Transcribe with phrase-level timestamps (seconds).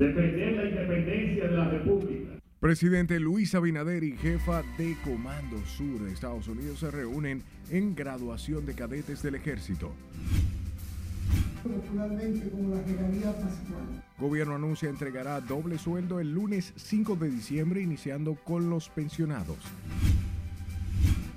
[0.00, 2.30] defender la independencia de la República.
[2.58, 8.64] Presidente Luis Abinader y jefa de Comando Sur de Estados Unidos se reúnen en graduación
[8.66, 9.92] de cadetes del ejército.
[14.18, 19.58] Gobierno anuncia entregará doble sueldo el lunes 5 de diciembre iniciando con los pensionados.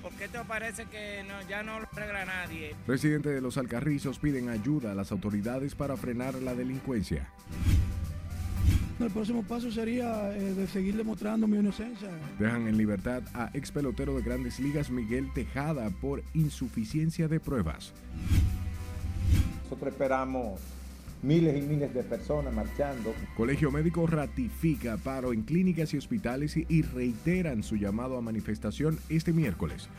[0.01, 2.75] ¿Por qué te parece que ya no lo arregla nadie?
[2.85, 7.27] Presidente de los Alcarrizos piden ayuda a las autoridades para frenar la delincuencia.
[8.99, 12.09] El próximo paso sería eh, de seguir demostrando mi inocencia.
[12.39, 17.93] Dejan en libertad a ex pelotero de grandes ligas Miguel Tejada por insuficiencia de pruebas.
[19.63, 20.59] Nosotros esperamos
[21.23, 23.13] miles y miles de personas marchando.
[23.35, 29.33] Colegio Médico ratifica paro en clínicas y hospitales y reiteran su llamado a manifestación este
[29.33, 29.89] miércoles.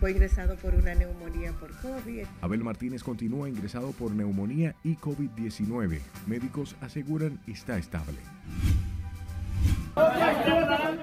[0.00, 2.24] Fue ingresado por una neumonía por COVID.
[2.40, 6.00] Abel Martínez continúa ingresado por neumonía y COVID-19.
[6.26, 8.16] Médicos aseguran está estable.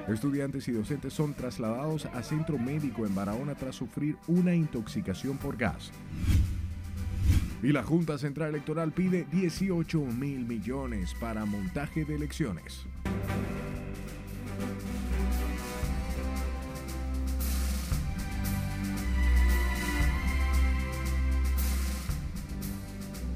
[0.07, 5.57] Estudiantes y docentes son trasladados a centro médico en Barahona tras sufrir una intoxicación por
[5.57, 5.91] gas.
[7.61, 12.87] Y la Junta Central Electoral pide 18 mil millones para montaje de elecciones.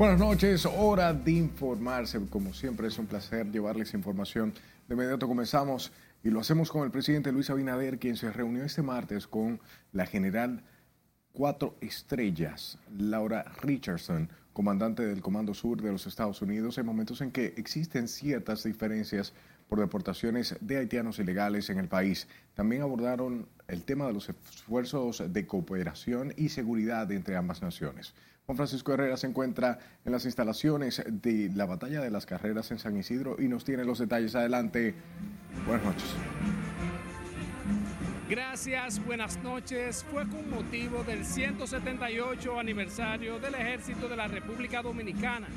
[0.02, 2.20] Buenas noches, hora de informarse.
[2.28, 4.52] Como siempre es un placer llevarles información.
[4.88, 5.92] De inmediato comenzamos
[6.24, 9.60] y lo hacemos con el presidente Luis Abinader, quien se reunió este martes con
[9.92, 10.64] la general
[11.34, 17.30] cuatro estrellas, Laura Richardson, comandante del Comando Sur de los Estados Unidos, en momentos en
[17.30, 19.34] que existen ciertas diferencias
[19.70, 22.28] por deportaciones de haitianos ilegales en el país.
[22.56, 28.16] También abordaron el tema de los esfuerzos de cooperación y seguridad entre ambas naciones.
[28.46, 32.80] Juan Francisco Herrera se encuentra en las instalaciones de la batalla de las carreras en
[32.80, 34.36] San Isidro y nos tiene los detalles.
[34.36, 34.96] Adelante.
[35.66, 36.16] Buenas noches.
[38.30, 40.06] Gracias, buenas noches.
[40.10, 45.48] Fue con motivo del 178 aniversario del Ejército de la República Dominicana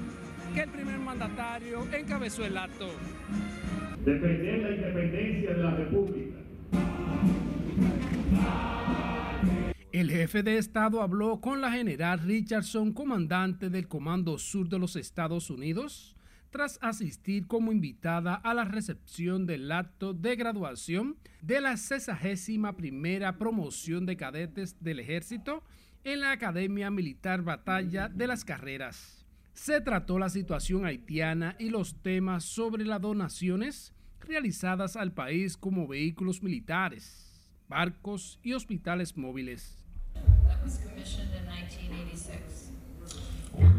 [0.54, 2.91] que el primer mandatario encabezó el acto.
[4.04, 6.44] Defender la independencia de la República.
[9.94, 14.97] El jefe de Estado habló con la general Richardson, comandante del Comando Sur de los
[14.97, 16.16] Estados Unidos,
[16.50, 23.38] tras asistir como invitada a la recepción del acto de graduación de la 61 primera
[23.38, 25.62] promoción de cadetes del ejército
[26.03, 29.25] en la Academia Militar Batalla de las Carreras.
[29.53, 35.87] Se trató la situación haitiana y los temas sobre las donaciones realizadas al país como
[35.87, 39.83] vehículos militares, barcos y hospitales móviles.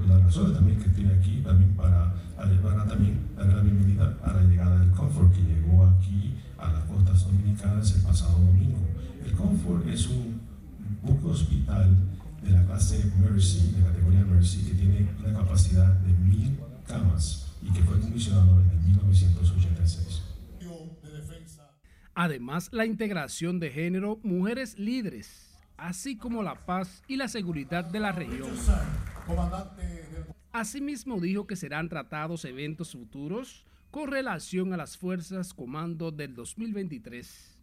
[0.07, 4.44] La persona también que estoy aquí también para, para también dar la bienvenida a la
[4.44, 8.88] llegada del Comfort que llegó aquí a las costas dominicanas el pasado domingo.
[9.25, 10.40] El Comfort es un
[11.01, 11.97] buque hospital
[12.44, 17.72] de la clase Mercy, de categoría Mercy, que tiene una capacidad de mil camas y
[17.72, 20.22] que fue comisionado en 1986.
[22.13, 25.44] Además, la integración de género, mujeres líderes
[25.78, 28.52] así como la paz y la seguridad de la región.
[30.52, 37.58] Asimismo dijo que serán tratados eventos futuros con relación a las fuerzas comando del 2023.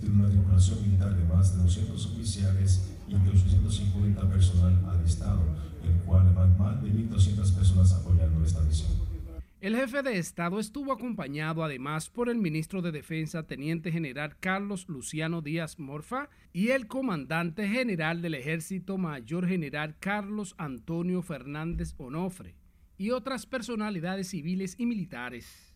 [0.00, 5.42] Tiene una tripulación militar de más de 200 oficiales y de 850 personal al Estado,
[5.82, 9.07] el cual van más de 1.200 personas apoyando esta misión.
[9.60, 14.88] El jefe de Estado estuvo acompañado además por el ministro de Defensa, Teniente General Carlos
[14.88, 22.54] Luciano Díaz Morfa, y el comandante general del Ejército, Mayor General Carlos Antonio Fernández Onofre,
[22.98, 25.74] y otras personalidades civiles y militares.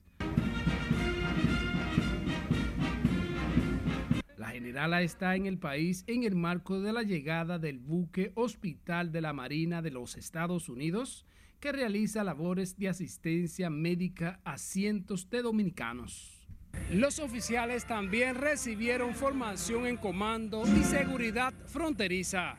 [4.36, 9.10] La generala está en el país en el marco de la llegada del buque Hospital
[9.10, 11.26] de la Marina de los Estados Unidos,
[11.62, 16.44] que realiza labores de asistencia médica a cientos de dominicanos.
[16.90, 22.56] Los oficiales también recibieron formación en comando y seguridad fronteriza.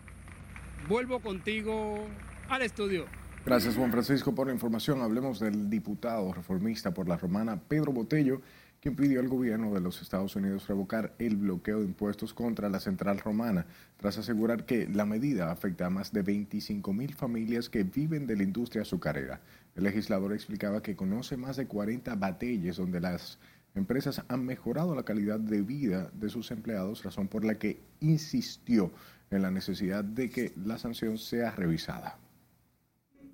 [0.88, 2.08] Vuelvo contigo
[2.48, 3.06] al estudio.
[3.46, 5.02] Gracias Juan Francisco por la información.
[5.02, 8.40] Hablemos del diputado reformista por la romana Pedro Botello
[8.84, 12.82] quien pidió al gobierno de los Estados Unidos revocar el bloqueo de impuestos contra la
[12.82, 13.66] central romana,
[13.96, 18.36] tras asegurar que la medida afecta a más de 25 mil familias que viven de
[18.36, 19.40] la industria azucarera.
[19.78, 23.40] El legislador explicaba que conoce más de 40 batalles donde las
[23.74, 28.92] empresas han mejorado la calidad de vida de sus empleados, razón por la que insistió
[29.32, 32.20] en la necesidad de que la sanción sea revisada.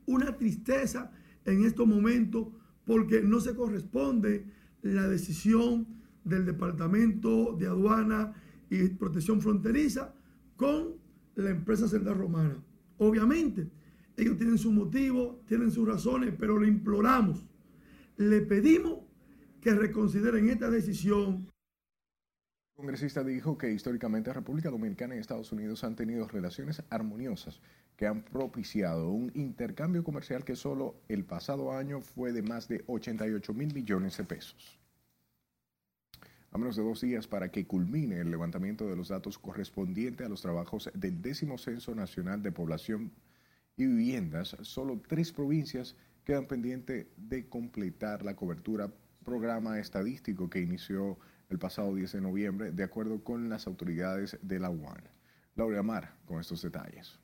[0.05, 1.11] Una tristeza
[1.43, 2.49] en estos momentos
[2.85, 5.87] porque no se corresponde la decisión
[6.23, 8.33] del Departamento de Aduana
[8.69, 10.13] y Protección Fronteriza
[10.55, 10.95] con
[11.35, 12.55] la empresa Celda Romana.
[12.97, 13.69] Obviamente,
[14.17, 17.45] ellos tienen su motivo, tienen sus razones, pero le imploramos,
[18.17, 18.99] le pedimos
[19.61, 21.47] que reconsideren esta decisión.
[22.79, 27.59] Congresista dijo que históricamente República Dominicana y Estados Unidos han tenido relaciones armoniosas
[27.97, 32.85] que han propiciado un intercambio comercial que solo el pasado año fue de más de
[32.87, 34.79] 88 mil millones de pesos.
[36.51, 40.29] A menos de dos días para que culmine el levantamiento de los datos correspondiente a
[40.29, 43.11] los trabajos del décimo Censo Nacional de Población
[43.75, 48.89] y Viviendas, solo tres provincias quedan pendientes de completar la cobertura
[49.25, 54.59] programa estadístico que inició el pasado 10 de noviembre, de acuerdo con las autoridades de
[54.59, 55.03] la UAN.
[55.55, 57.19] Laura Amar con estos detalles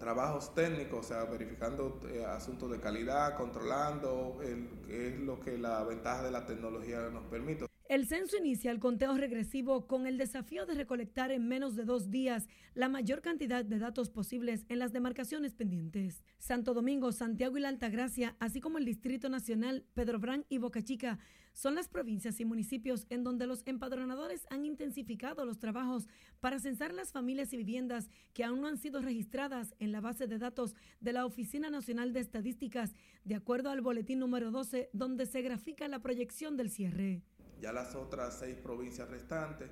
[0.00, 5.84] trabajos técnicos, o sea, verificando eh, asuntos de calidad, controlando, el, es lo que la
[5.84, 7.69] ventaja de la tecnología nos permite.
[7.90, 12.08] El censo inicia el conteo regresivo con el desafío de recolectar en menos de dos
[12.08, 16.22] días la mayor cantidad de datos posibles en las demarcaciones pendientes.
[16.38, 20.84] Santo Domingo, Santiago y la Altagracia, así como el Distrito Nacional, Pedro Brán y Boca
[20.84, 21.18] Chica,
[21.52, 26.06] son las provincias y municipios en donde los empadronadores han intensificado los trabajos
[26.38, 30.28] para censar las familias y viviendas que aún no han sido registradas en la base
[30.28, 32.94] de datos de la Oficina Nacional de Estadísticas,
[33.24, 37.24] de acuerdo al boletín número 12, donde se grafica la proyección del cierre.
[37.60, 39.68] Ya las otras seis provincias restantes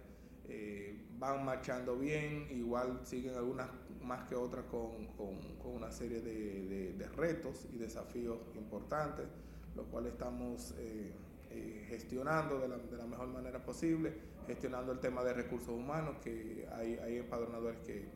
[0.50, 3.68] eh, van marchando bien, igual siguen algunas
[4.02, 5.08] más que otras con,
[5.64, 9.26] una serie de, retos y desafíos importantes,
[9.76, 11.12] los cuales estamos eh,
[11.50, 14.14] eh, gestionando de la, mejor manera posible,
[14.46, 18.08] gestionando el tema de recursos humanos, que hay, hay empadronadores que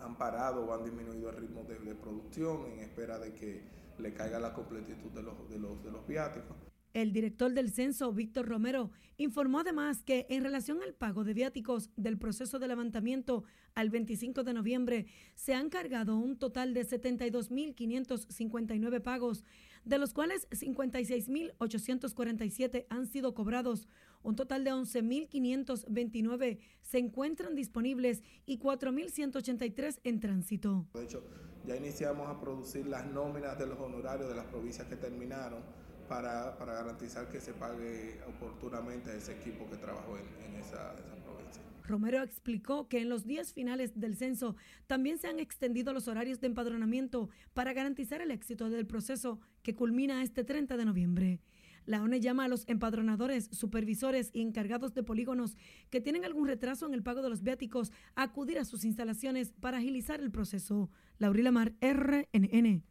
[0.00, 3.62] han parado o han disminuido el ritmo de, producción en espera de que
[3.98, 6.69] le caiga la completitud de los, de los, de los viáticos.
[6.92, 11.90] El director del censo, Víctor Romero, informó además que en relación al pago de viáticos
[11.96, 13.44] del proceso de levantamiento
[13.74, 19.44] al 25 de noviembre, se han cargado un total de 72.559 pagos,
[19.84, 23.86] de los cuales 56.847 han sido cobrados.
[24.22, 30.88] Un total de 11.529 se encuentran disponibles y 4.183 en tránsito.
[30.92, 31.22] De hecho,
[31.66, 35.62] ya iniciamos a producir las nóminas de los honorarios de las provincias que terminaron
[36.10, 40.92] para, garantizar que se pague oportunamente a ese equipo que trabajó en, esa,
[41.24, 41.62] provincia.
[41.84, 44.56] Romero explicó que en los días finales del censo
[44.88, 49.76] también se han extendido los horarios de empadronamiento para garantizar el éxito del proceso que
[49.76, 51.40] culmina este 30 de noviembre.
[51.86, 55.56] La ONE llama a los empadronadores, supervisores y encargados de polígonos
[55.90, 59.52] que tienen algún retraso en el pago de los viáticos a acudir a sus instalaciones
[59.52, 60.90] para agilizar el proceso.
[61.18, 62.82] Laurila Mar, RNN.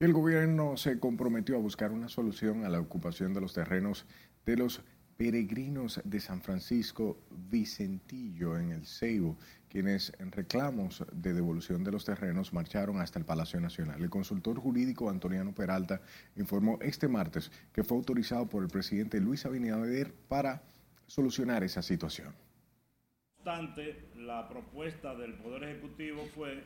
[0.00, 4.06] El gobierno se comprometió a buscar una solución a la ocupación de los terrenos
[4.46, 4.80] de los
[5.16, 7.18] peregrinos de San Francisco
[7.50, 9.36] Vicentillo en el Ceibo,
[9.68, 14.00] quienes en reclamos de devolución de los terrenos marcharon hasta el Palacio Nacional.
[14.00, 16.00] El consultor jurídico Antoniano Peralta
[16.36, 20.62] informó este martes que fue autorizado por el presidente Luis Abinader para
[21.08, 22.28] solucionar esa situación.
[22.28, 26.62] No obstante, la propuesta del Poder Ejecutivo fue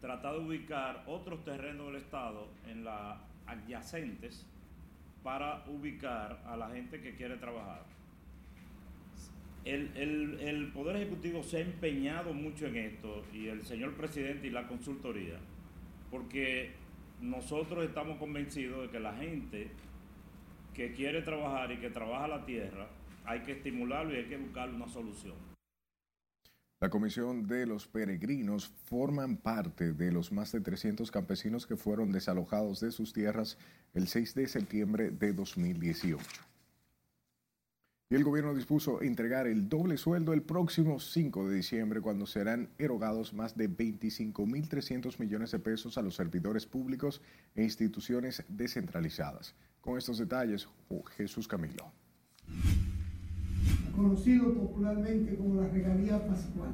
[0.00, 4.46] tratar de ubicar otros terrenos del Estado en las adyacentes
[5.22, 7.84] para ubicar a la gente que quiere trabajar.
[9.64, 14.68] El, Poder Ejecutivo se ha empeñado mucho en esto y el señor presidente y la
[14.68, 15.38] consultoría,
[16.10, 16.70] porque
[17.20, 19.70] nosotros estamos convencidos de que la gente
[20.72, 22.86] que quiere trabajar y que trabaja la tierra,
[23.24, 25.55] hay que estimularlo y hay que buscar una solución.
[26.78, 32.12] La Comisión de los Peregrinos forman parte de los más de 300 campesinos que fueron
[32.12, 33.56] desalojados de sus tierras
[33.94, 36.42] el 6 de septiembre de 2018.
[38.10, 42.68] Y el gobierno dispuso entregar el doble sueldo el próximo 5 de diciembre cuando serán
[42.76, 47.22] erogados más de 25.300 millones de pesos a los servidores públicos
[47.54, 49.54] e instituciones descentralizadas.
[49.80, 50.68] Con estos detalles,
[51.16, 51.90] Jesús Camilo
[53.96, 56.72] conocido popularmente como la regalía pascual.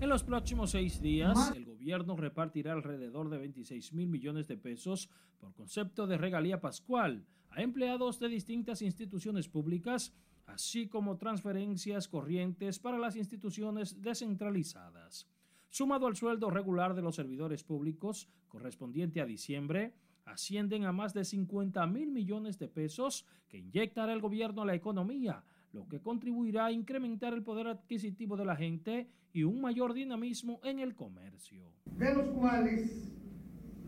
[0.00, 5.08] En los próximos seis días, el gobierno repartirá alrededor de 26 mil millones de pesos
[5.38, 10.12] por concepto de regalía pascual a empleados de distintas instituciones públicas,
[10.46, 15.26] así como transferencias corrientes para las instituciones descentralizadas.
[15.70, 19.94] Sumado al sueldo regular de los servidores públicos correspondiente a diciembre,
[20.24, 24.74] ascienden a más de 50 mil millones de pesos que inyectará el gobierno a la
[24.74, 25.44] economía
[25.76, 30.58] lo que contribuirá a incrementar el poder adquisitivo de la gente y un mayor dinamismo
[30.64, 31.64] en el comercio.
[31.98, 33.12] De los cuales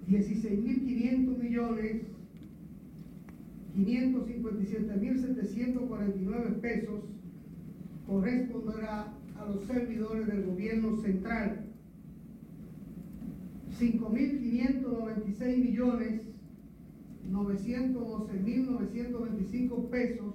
[0.06, 2.02] 16.500 millones
[3.74, 7.04] 557.749 pesos
[8.06, 11.64] corresponderá a los servidores del gobierno central.
[13.78, 16.20] 5.596 millones
[17.30, 20.34] 912.925 pesos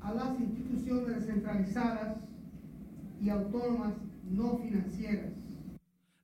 [0.00, 2.16] a las instituciones descentralizadas
[3.20, 3.94] y autónomas
[4.30, 5.32] no financieras.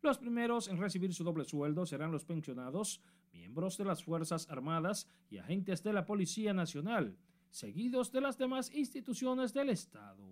[0.02, 3.02] Los primeros en recibir su doble sueldo serán los pensionados,
[3.32, 7.16] miembros de las Fuerzas Armadas y agentes de la Policía Nacional,
[7.50, 10.24] seguidos de las demás instituciones del Estado.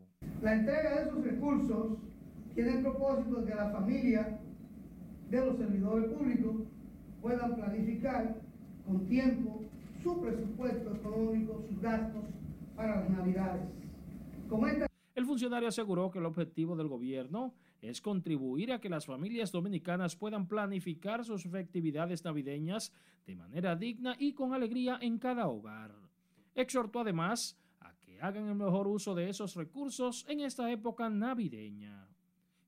[0.42, 1.98] La entrega de esos recursos
[2.54, 4.38] tiene el propósito de que la familia
[5.30, 6.54] de los servidores públicos
[7.20, 8.40] puedan planificar
[8.86, 9.62] con tiempo
[10.02, 12.24] su presupuesto económico, sus gastos
[12.76, 13.62] para las navidades.
[15.14, 20.16] El funcionario aseguró que el objetivo del gobierno es contribuir a que las familias dominicanas
[20.16, 22.92] puedan planificar sus festividades navideñas
[23.26, 25.94] de manera digna y con alegría en cada hogar.
[26.54, 32.08] Exhortó además a que hagan el mejor uso de esos recursos en esta época navideña.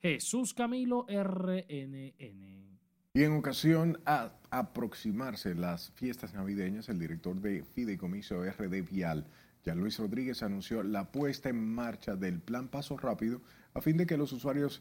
[0.01, 2.77] Jesús Camilo RNN.
[3.15, 9.27] Y en ocasión a aproximarse las fiestas navideñas, el director de Fideicomiso RD Vial,
[9.67, 13.43] Jean Luis Rodríguez, anunció la puesta en marcha del plan Paso Rápido
[13.75, 14.81] a fin de que los usuarios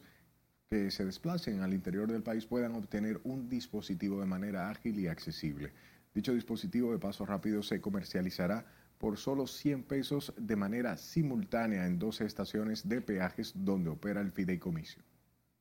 [0.69, 5.07] que se desplacen al interior del país puedan obtener un dispositivo de manera ágil y
[5.07, 5.73] accesible.
[6.13, 8.63] Dicho dispositivo de paso rápido se comercializará
[8.99, 14.31] por solo 100 pesos de manera simultánea en 12 estaciones de peajes donde opera el
[14.31, 15.01] fideicomiso.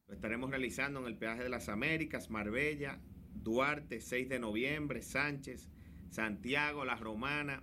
[0.07, 3.01] Lo estaremos realizando en el peaje de las Américas, Marbella,
[3.33, 5.71] Duarte, 6 de noviembre, Sánchez,
[6.11, 7.63] Santiago, La Romana,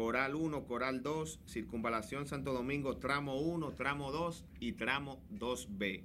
[0.00, 6.04] Coral 1, Coral 2, Circunvalación Santo Domingo, tramo 1, tramo 2 y tramo 2B.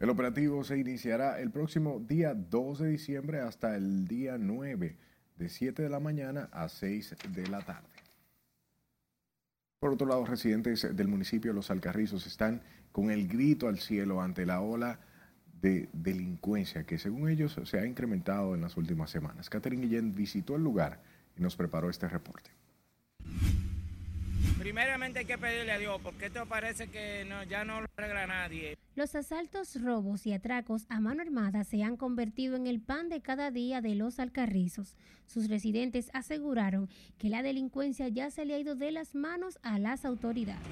[0.00, 4.96] El operativo se iniciará el próximo día 2 de diciembre hasta el día 9,
[5.36, 7.90] de 7 de la mañana a 6 de la tarde.
[9.80, 14.22] Por otro lado, residentes del municipio de Los Alcarrizos están con el grito al cielo
[14.22, 14.98] ante la ola
[15.60, 19.50] de delincuencia que según ellos se ha incrementado en las últimas semanas.
[19.50, 21.02] Catherine Guillén visitó el lugar
[21.36, 22.50] y nos preparó este reporte.
[24.58, 28.26] Primeramente hay que pedirle a Dios, porque esto parece que no, ya no lo arregla
[28.26, 28.78] nadie.
[28.94, 33.20] Los asaltos, robos y atracos a mano armada se han convertido en el pan de
[33.20, 34.96] cada día de los alcarrizos.
[35.26, 36.88] Sus residentes aseguraron
[37.18, 40.62] que la delincuencia ya se le ha ido de las manos a las autoridades.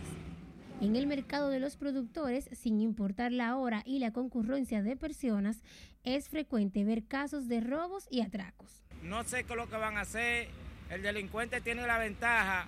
[0.81, 5.63] En el mercado de los productores, sin importar la hora y la concurrencia de personas,
[6.03, 8.83] es frecuente ver casos de robos y atracos.
[9.03, 10.49] No sé qué es lo que van a hacer.
[10.91, 12.67] El delincuente tiene la ventaja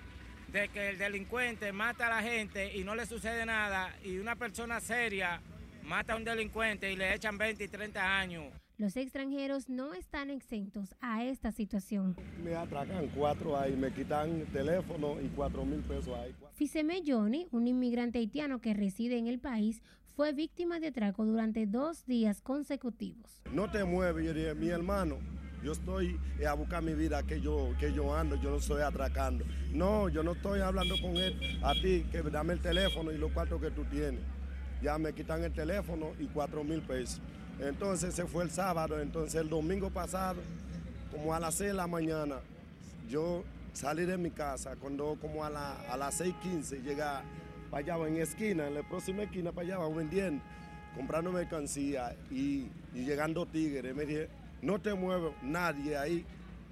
[0.53, 4.37] de que el delincuente mata a la gente y no le sucede nada y una
[4.37, 5.41] persona seria
[5.85, 8.53] mata a un delincuente y le echan 20 y 30 años.
[8.77, 12.17] Los extranjeros no están exentos a esta situación.
[12.43, 16.35] Me atracan cuatro ahí, me quitan teléfono y cuatro mil pesos ahí.
[16.55, 19.81] Fiseme Johnny, un inmigrante haitiano que reside en el país,
[20.17, 23.43] fue víctima de atraco durante dos días consecutivos.
[23.53, 25.19] No te mueves, yo dije, mi hermano,
[25.65, 28.83] yo estoy eh, a buscar mi vida que yo, que yo ando, yo no estoy
[28.83, 29.47] atracando.
[29.73, 33.33] No, yo no estoy hablando con él, a ti, que dame el teléfono y los
[33.33, 34.21] cuatro que tú tienes.
[34.83, 37.21] Ya me quitan el teléfono y cuatro mil pesos.
[37.59, 40.43] Entonces se fue el sábado, entonces el domingo pasado,
[41.11, 42.37] como a las seis de la mañana,
[43.09, 43.43] yo
[43.73, 47.23] salí de mi casa, cuando como a, la, a las 6.15 llega
[47.71, 50.43] para allá en esquina, en la próxima esquina para allá, vendiendo,
[50.95, 53.95] comprando mercancía y, y llegando tigres.
[53.95, 54.29] Me dije,
[54.65, 56.25] no te muevo nadie ahí,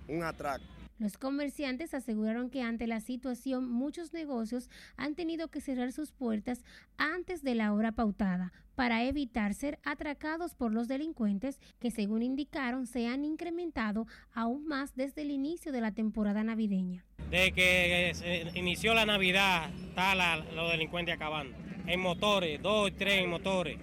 [0.09, 0.65] un atraco.
[0.99, 6.65] Los comerciantes aseguraron que ante la situación muchos negocios han tenido que cerrar sus puertas
[6.97, 12.87] antes de la hora pautada para evitar ser atracados por los delincuentes que según indicaron
[12.87, 17.05] se han incrementado aún más desde el inicio de la temporada navideña.
[17.31, 21.57] De que se inició la Navidad, está la, los delincuentes acabando.
[21.87, 23.79] En motores, dos, tres en motores.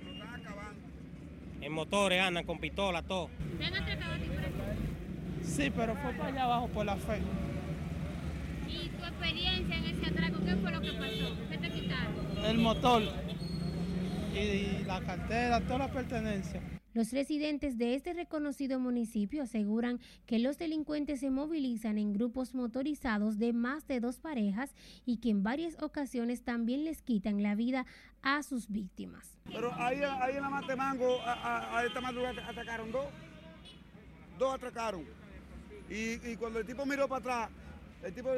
[1.62, 3.30] En motores andan con pistola, todo.
[5.44, 7.20] Sí, pero fue para allá abajo por la fe.
[8.68, 10.46] ¿Y tu experiencia en ese atraco?
[10.46, 11.36] ¿Qué fue lo que pasó?
[11.50, 12.46] ¿Qué te quitaron?
[12.46, 13.04] El motor
[14.34, 16.79] y la cartera, todas las pertenencias.
[16.93, 23.38] Los residentes de este reconocido municipio aseguran que los delincuentes se movilizan en grupos motorizados
[23.38, 24.74] de más de dos parejas
[25.05, 27.86] y que en varias ocasiones también les quitan la vida
[28.22, 29.38] a sus víctimas.
[29.46, 33.05] Pero ahí, ahí en la Matemango, a, a, esta madrugada atacaron dos.
[34.38, 35.05] Dos atracaron.
[35.89, 37.50] Y, y, cuando el tipo miró para atrás,
[38.03, 38.29] el tipo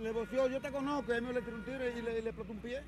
[0.00, 2.58] le voció, yo te conozco, y me le tiró un tiro y le, y un
[2.58, 2.82] pie.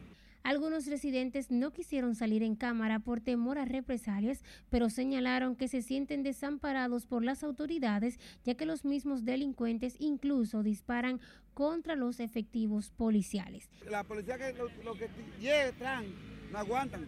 [0.45, 5.83] Algunos residentes no quisieron salir en cámara por temor a represalias, pero señalaron que se
[5.83, 11.21] sienten desamparados por las autoridades, ya que los mismos delincuentes incluso disparan
[11.55, 13.69] contra los efectivos policiales.
[13.89, 15.09] La policía que lo, lo que
[15.41, 16.07] llegan
[16.51, 17.07] no aguantan.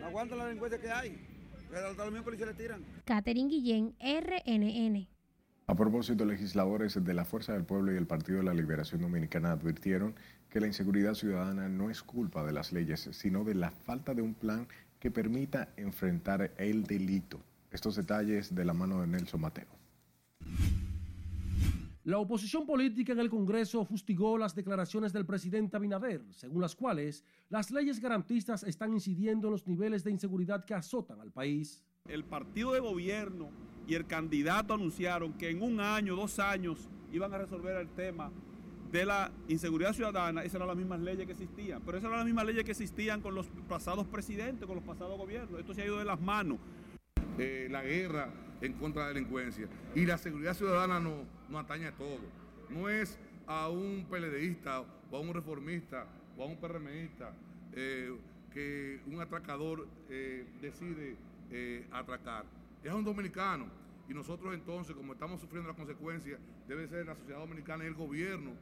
[0.00, 1.18] No aguantan la delincuencia que hay.
[1.70, 2.84] Pero los mismos policías le tiran.
[3.04, 5.08] Catherine Guillén, RNN.
[5.66, 9.52] A propósito, legisladores de la Fuerza del Pueblo y el Partido de la Liberación Dominicana
[9.52, 10.14] advirtieron
[10.54, 14.22] que la inseguridad ciudadana no es culpa de las leyes, sino de la falta de
[14.22, 14.68] un plan
[15.00, 17.40] que permita enfrentar el delito.
[17.72, 19.66] Estos detalles de la mano de Nelson Mateo.
[22.04, 27.24] La oposición política en el Congreso fustigó las declaraciones del presidente Abinader, según las cuales
[27.48, 31.82] las leyes garantistas están incidiendo en los niveles de inseguridad que azotan al país.
[32.06, 33.50] El partido de gobierno
[33.88, 38.30] y el candidato anunciaron que en un año, dos años, iban a resolver el tema
[38.94, 40.42] de la inseguridad ciudadana.
[40.42, 41.82] Esas eran las mismas leyes que existían.
[41.84, 45.18] Pero esas eran las mismas leyes que existían con los pasados presidentes, con los pasados
[45.18, 45.58] gobiernos.
[45.58, 46.58] Esto se ha ido de las manos.
[47.36, 49.66] Eh, la guerra en contra de la delincuencia.
[49.96, 52.20] Y la seguridad ciudadana no, no atañe a todo.
[52.70, 56.06] No es a un PLDista o a un reformista
[56.38, 57.32] o a un PRMista
[57.72, 58.16] eh,
[58.52, 61.16] que un atracador eh, decide
[61.90, 62.44] atracar.
[62.84, 63.66] Es a un dominicano.
[64.08, 67.94] Y nosotros entonces, como estamos sufriendo las consecuencias, debe ser la sociedad dominicana y el
[67.94, 68.52] gobierno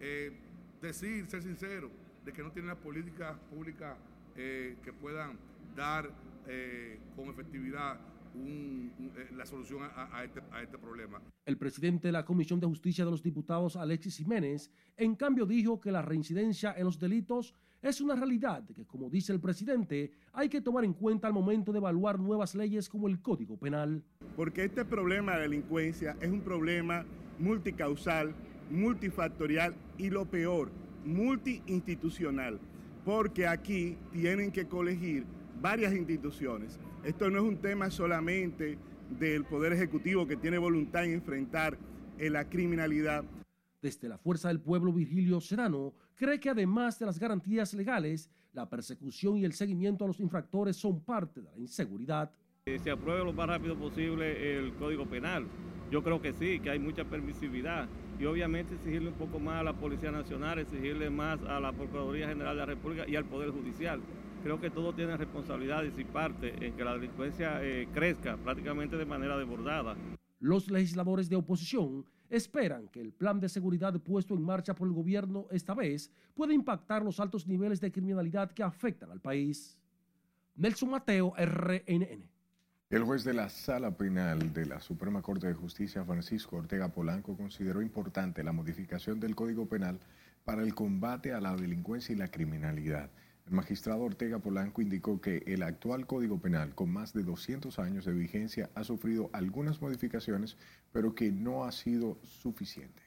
[0.00, 0.32] eh,
[0.80, 1.90] decir, ser sincero,
[2.24, 3.96] de que no tienen las políticas públicas
[4.36, 5.38] eh, que puedan
[5.76, 6.10] dar
[6.48, 7.98] eh, con efectividad
[8.34, 11.20] un- un- eh, la solución a, a este, a este problema.
[11.44, 15.80] El presidente de la Comisión de Justicia de los Diputados, Alexis Jiménez, en cambio dijo
[15.80, 20.48] que la reincidencia en los delitos es una realidad que, como dice el presidente, hay
[20.48, 24.02] que tomar en cuenta al momento de evaluar nuevas leyes como el Código Penal.
[24.36, 27.04] porque este problema de delincuencia es un problema
[27.38, 28.34] multicausal,
[28.70, 30.70] multifactorial y lo peor,
[31.04, 32.58] multiinstitucional,
[33.04, 35.24] porque aquí tienen que colegir
[35.60, 36.78] varias instituciones.
[37.04, 38.78] Esto no es un tema solamente
[39.18, 41.76] del Poder Ejecutivo que tiene voluntad en enfrentar
[42.18, 43.24] eh, la criminalidad,
[43.82, 48.68] Desde la Fuerza del Pueblo, Virgilio Serrano cree que además de las garantías legales, la
[48.68, 52.30] persecución y el seguimiento a los infractores son parte de la inseguridad.
[52.66, 55.46] Que se apruebe lo más rápido posible el Código Penal.
[55.90, 57.88] Yo creo que sí, que hay mucha permisividad
[58.20, 62.28] y obviamente exigirle un poco más a la Policía Nacional, exigirle más a la Procuraduría
[62.28, 64.00] General de la República y al Poder Judicial.
[64.42, 69.06] Creo que todos tienen responsabilidades y parte en que la delincuencia eh, crezca prácticamente de
[69.06, 69.96] manera desbordada.
[70.38, 74.94] Los legisladores de oposición esperan que el plan de seguridad puesto en marcha por el
[74.94, 79.78] gobierno esta vez pueda impactar los altos niveles de criminalidad que afectan al país.
[80.56, 82.28] Nelson Mateo, RNN.
[82.90, 87.36] El juez de la Sala Penal de la Suprema Corte de Justicia, Francisco Ortega Polanco,
[87.36, 90.00] consideró importante la modificación del Código Penal
[90.44, 93.08] para el combate a la delincuencia y la criminalidad.
[93.46, 98.06] El magistrado Ortega Polanco indicó que el actual Código Penal, con más de 200 años
[98.06, 100.56] de vigencia, ha sufrido algunas modificaciones,
[100.90, 103.02] pero que no ha sido suficiente.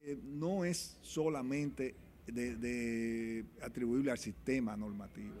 [0.00, 1.94] Eh, no es solamente
[2.26, 5.36] de, de atribuible al sistema normativo.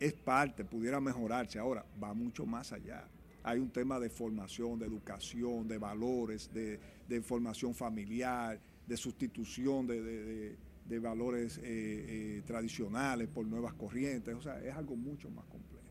[0.00, 1.58] Es parte, pudiera mejorarse.
[1.58, 3.04] Ahora, va mucho más allá.
[3.42, 9.86] Hay un tema de formación, de educación, de valores, de, de formación familiar, de sustitución
[9.86, 10.56] de, de- de-
[10.90, 14.34] de valores eh, eh, tradicionales por nuevas corrientes.
[14.34, 15.84] O sea, es algo mucho más complejo.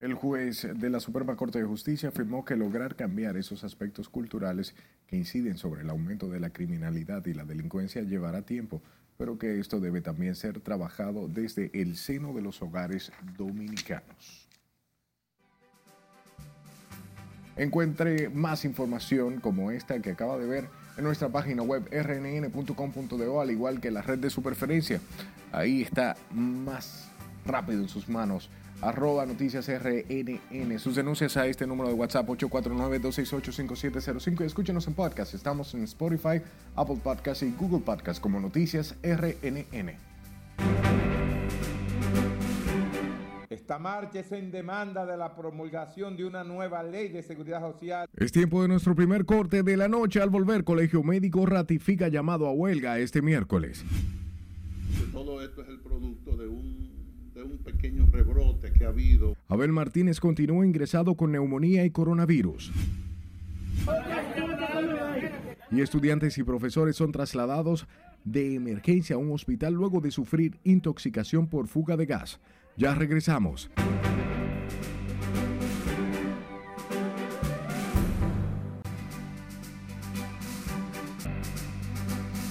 [0.00, 4.76] El juez de la Suprema Corte de Justicia afirmó que lograr cambiar esos aspectos culturales
[5.08, 8.80] que inciden sobre el aumento de la criminalidad y la delincuencia llevará tiempo,
[9.18, 14.48] pero que esto debe también ser trabajado desde el seno de los hogares dominicanos.
[17.56, 23.50] Encuentre más información como esta que acaba de ver en nuestra página web rnn.com.do, al
[23.50, 25.00] igual que la red de su preferencia.
[25.50, 27.10] Ahí está más
[27.44, 28.48] rápido en sus manos.
[28.80, 30.78] Arroba noticias RNN.
[30.78, 35.34] Sus denuncias a este número de WhatsApp 849-268-5705 y escúchenos en podcast.
[35.34, 36.40] Estamos en Spotify,
[36.76, 39.96] Apple Podcast y Google Podcast como Noticias RNN.
[43.50, 48.08] Esta marcha es en demanda de la promulgación de una nueva ley de seguridad social.
[48.16, 50.22] Es tiempo de nuestro primer corte de la noche.
[50.22, 53.84] Al volver, Colegio Médico ratifica llamado a huelga este miércoles.
[55.12, 56.77] Todo esto es el producto de un,
[57.50, 59.36] un pequeño rebrote que ha habido.
[59.48, 62.72] Abel Martínez continúa ingresado con neumonía y coronavirus.
[65.70, 67.86] Y estudiantes y profesores son trasladados
[68.24, 72.40] de emergencia a un hospital luego de sufrir intoxicación por fuga de gas.
[72.76, 73.70] Ya regresamos.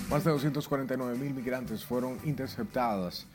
[0.10, 3.28] Más de 249 mil migrantes fueron interceptadas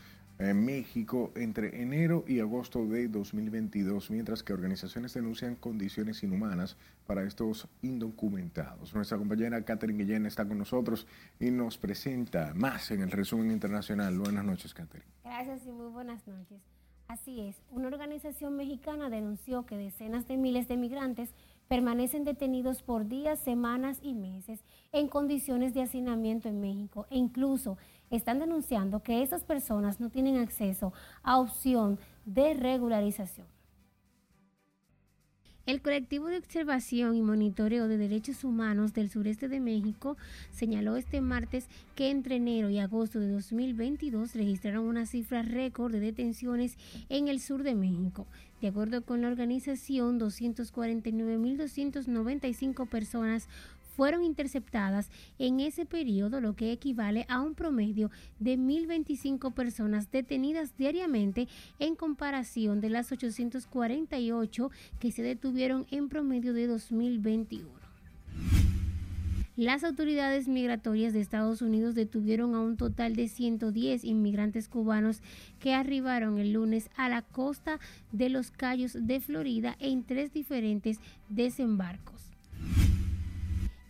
[0.51, 6.77] en México entre enero y agosto de 2022, mientras que organizaciones denuncian condiciones inhumanas
[7.07, 8.95] para estos indocumentados.
[8.95, 11.07] Nuestra compañera Catherine Guillén está con nosotros
[11.39, 14.19] y nos presenta más en el resumen internacional.
[14.19, 15.07] Buenas noches, Catherine.
[15.25, 16.61] Gracias y muy buenas noches.
[17.09, 21.35] Así es, una organización mexicana denunció que decenas de miles de migrantes
[21.69, 27.77] permanecen detenidos por días, semanas y meses en condiciones de hacinamiento en México e incluso
[28.13, 33.47] están denunciando que esas personas no tienen acceso a opción de regularización.
[35.65, 40.17] El colectivo de observación y monitoreo de derechos humanos del sureste de México
[40.51, 46.01] señaló este martes que entre enero y agosto de 2022 registraron una cifra récord de
[46.01, 46.77] detenciones
[47.09, 48.27] en el sur de México.
[48.61, 53.49] De acuerdo con la organización, 249.295 personas
[53.97, 60.77] fueron interceptadas en ese periodo, lo que equivale a un promedio de 1.025 personas detenidas
[60.77, 67.83] diariamente en comparación de las 848 que se detuvieron en promedio de 2021.
[69.57, 75.21] Las autoridades migratorias de Estados Unidos detuvieron a un total de 110 inmigrantes cubanos
[75.61, 77.79] que arribaron el lunes a la costa
[78.13, 82.32] de los Cayos de Florida en tres diferentes desembarcos.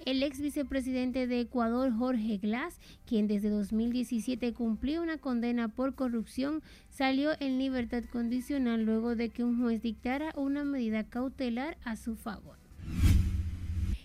[0.04, 6.60] El ex vicepresidente de Ecuador, Jorge Glass, quien desde 2017 cumplió una condena por corrupción,
[6.90, 12.16] salió en libertad condicional luego de que un juez dictara una medida cautelar a su
[12.16, 12.56] favor.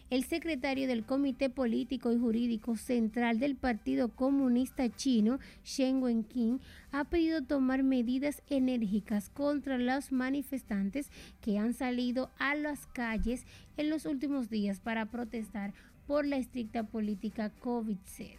[0.09, 6.61] El secretario del Comité Político y Jurídico Central del Partido Comunista Chino, Shen Wenqing,
[6.93, 13.89] ha pedido tomar medidas enérgicas contra los manifestantes que han salido a las calles en
[13.89, 15.73] los últimos días para protestar
[16.07, 18.37] por la estricta política COVID-0.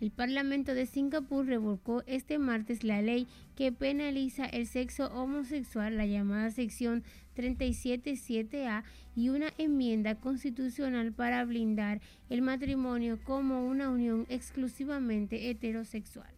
[0.00, 3.26] El Parlamento de Singapur revocó este martes la ley
[3.56, 7.04] que penaliza el sexo homosexual, la llamada sección
[7.36, 8.82] 37.7a,
[9.16, 16.34] y una enmienda constitucional para blindar el matrimonio como una unión exclusivamente heterosexual.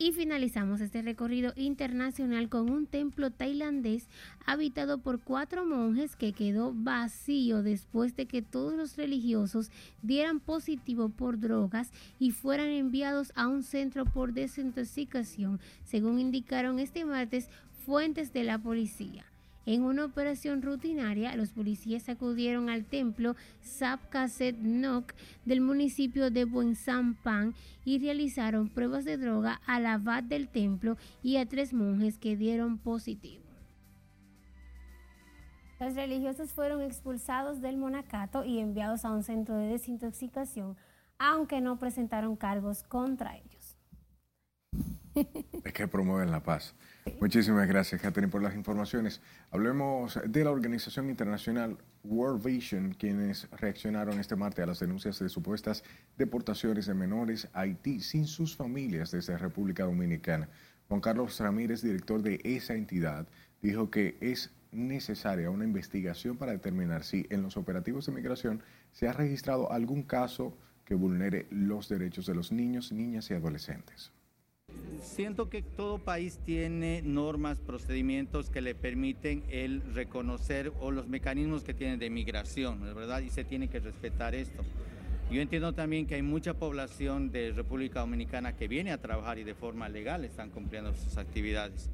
[0.00, 4.06] Y finalizamos este recorrido internacional con un templo tailandés
[4.46, 11.08] habitado por cuatro monjes que quedó vacío después de que todos los religiosos dieran positivo
[11.08, 17.48] por drogas y fueran enviados a un centro por desintoxicación, según indicaron este martes
[17.84, 19.24] fuentes de la policía.
[19.68, 25.12] En una operación rutinaria, los policías acudieron al templo Sapkaset Nok
[25.44, 27.52] del municipio de Buensampan
[27.84, 32.78] y realizaron pruebas de droga al abad del templo y a tres monjes que dieron
[32.78, 33.44] positivo.
[35.78, 40.78] Los religiosos fueron expulsados del monacato y enviados a un centro de desintoxicación,
[41.18, 43.57] aunque no presentaron cargos contra ellos.
[45.64, 46.74] Es que promueven la paz.
[47.20, 49.20] Muchísimas gracias, Catherine, por las informaciones.
[49.50, 55.28] Hablemos de la organización internacional World Vision, quienes reaccionaron este martes a las denuncias de
[55.28, 55.84] supuestas
[56.16, 60.48] deportaciones de menores a Haití sin sus familias desde República Dominicana.
[60.88, 63.26] Juan Carlos Ramírez, director de esa entidad,
[63.60, 69.08] dijo que es necesaria una investigación para determinar si en los operativos de migración se
[69.08, 74.12] ha registrado algún caso que vulnere los derechos de los niños, niñas y adolescentes.
[75.02, 81.64] Siento que todo país tiene normas, procedimientos que le permiten el reconocer o los mecanismos
[81.64, 83.20] que tienen de migración, ¿verdad?
[83.20, 84.62] Y se tiene que respetar esto.
[85.30, 89.44] Yo entiendo también que hay mucha población de República Dominicana que viene a trabajar y
[89.44, 91.90] de forma legal están cumpliendo sus actividades.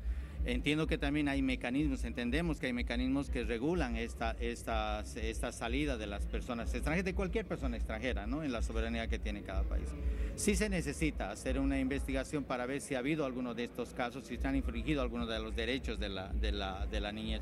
[0.46, 5.96] Entiendo que también hay mecanismos, entendemos que hay mecanismos que regulan esta, esta, esta salida
[5.96, 8.42] de las personas extranjeras, de cualquier persona extranjera, ¿no?
[8.42, 9.88] En la soberanía que tiene cada país.
[10.36, 14.26] Sí se necesita hacer una investigación para ver si ha habido alguno de estos casos,
[14.26, 17.40] si se han infringido algunos de los derechos de la, de la, de la niñez.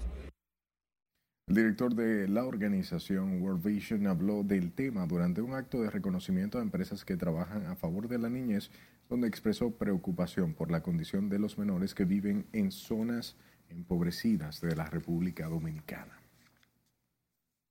[1.49, 6.59] El director de la organización World Vision habló del tema durante un acto de reconocimiento
[6.59, 8.71] a empresas que trabajan a favor de la niñez,
[9.13, 13.37] donde expresó preocupación por la condición de los menores que viven en zonas
[13.69, 16.19] empobrecidas de la República Dominicana.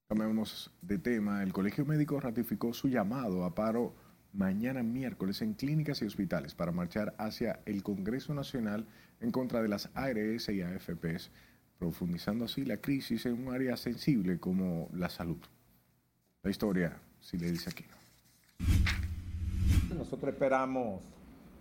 [0.07, 1.41] Cambiamos de tema.
[1.41, 3.95] El Colegio Médico ratificó su llamado a paro
[4.33, 8.85] mañana miércoles en clínicas y hospitales para marchar hacia el Congreso Nacional
[9.19, 11.31] en contra de las ARS y AFPs
[11.79, 15.39] profundizando así la crisis en un área sensible como la salud.
[16.43, 17.85] La historia, si le dice aquí.
[19.97, 21.01] Nosotros esperamos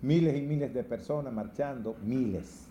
[0.03, 2.67] miles y miles de personas marchando, miles.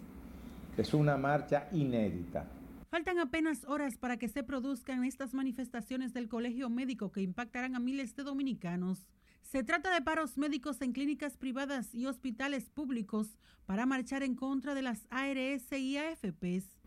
[0.78, 2.46] Es una marcha inédita.
[2.89, 7.80] Faltan apenas horas para que se produzcan estas manifestaciones del Colegio Médico que impactarán a
[7.80, 9.06] miles de dominicanos.
[9.44, 14.74] Se trata de paros médicos en clínicas privadas y hospitales públicos para marchar en contra
[14.74, 16.80] de las ARS y AFPs.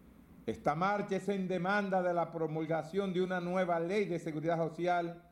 [0.47, 5.23] Esta marcha es en demanda de la promulgación de una nueva ley de seguridad social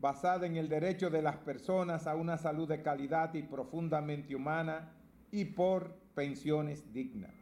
[0.00, 4.92] basada en el derecho de las personas a una salud de calidad y profundamente humana
[5.30, 7.34] y por pensiones dignas.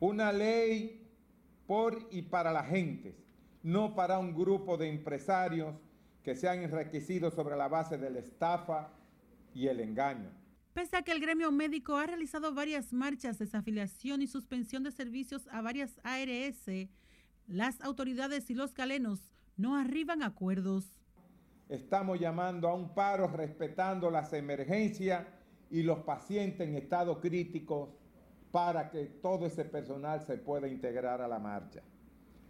[0.00, 1.06] Una ley
[1.66, 3.14] por y para la gente,
[3.62, 5.74] no para un grupo de empresarios
[6.22, 8.90] que se han enriquecido sobre la base de la estafa
[9.54, 10.30] y el engaño.
[10.72, 15.48] Pese a que el gremio médico ha realizado varias marchas, desafiliación y suspensión de servicios
[15.48, 16.88] a varias ARS,
[17.46, 20.97] las autoridades y los galenos no arriban a acuerdos.
[21.68, 25.26] Estamos llamando a un paro respetando las emergencias
[25.70, 27.98] y los pacientes en estado crítico
[28.50, 31.82] para que todo ese personal se pueda integrar a la marcha.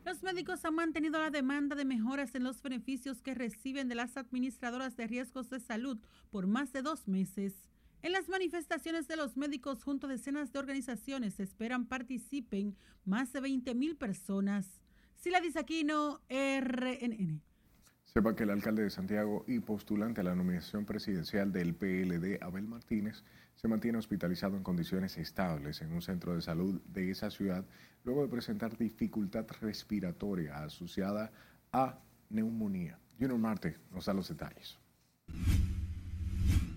[0.05, 4.17] Los médicos han mantenido la demanda de mejoras en los beneficios que reciben de las
[4.17, 5.99] administradoras de riesgos de salud
[6.31, 7.69] por más de dos meses.
[8.03, 13.33] En las manifestaciones de los médicos junto a decenas de organizaciones se esperan participen más
[13.33, 14.81] de 20 mil personas.
[15.17, 17.48] Sila Disaquino, RNN.
[18.19, 22.67] Sepa que el alcalde de Santiago y postulante a la nominación presidencial del PLD, Abel
[22.67, 23.23] Martínez,
[23.55, 27.65] se mantiene hospitalizado en condiciones estables en un centro de salud de esa ciudad
[28.03, 31.31] luego de presentar dificultad respiratoria asociada
[31.71, 32.99] a neumonía.
[33.21, 34.81] Junior Marte nos da los detalles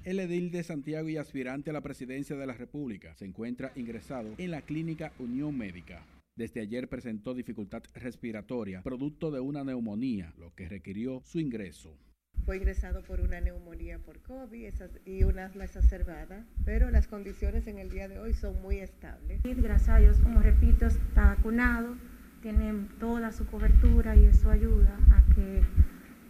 [0.03, 4.35] el edil de Santiago y aspirante a la presidencia de la República, se encuentra ingresado
[4.37, 6.03] en la clínica Unión Médica.
[6.37, 11.97] Desde ayer presentó dificultad respiratoria, producto de una neumonía, lo que requirió su ingreso.
[12.45, 14.73] Fue ingresado por una neumonía por COVID
[15.05, 19.41] y una asma exacerbada, pero las condiciones en el día de hoy son muy estables.
[19.43, 21.97] Gracias a Dios, como repito, está vacunado,
[22.41, 25.61] tiene toda su cobertura y eso ayuda a que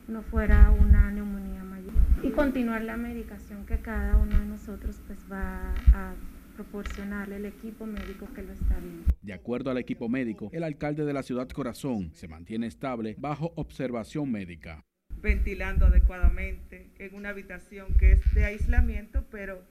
[0.07, 1.93] no fuera una neumonía mayor.
[2.23, 6.15] Y continuar la medicación que cada uno de nosotros pues va a
[6.51, 9.13] proporcionarle el equipo médico que lo está viendo.
[9.21, 13.53] De acuerdo al equipo médico, el alcalde de la ciudad Corazón se mantiene estable bajo
[13.55, 14.85] observación médica.
[15.21, 19.61] Ventilando adecuadamente en una habitación que es de aislamiento, pero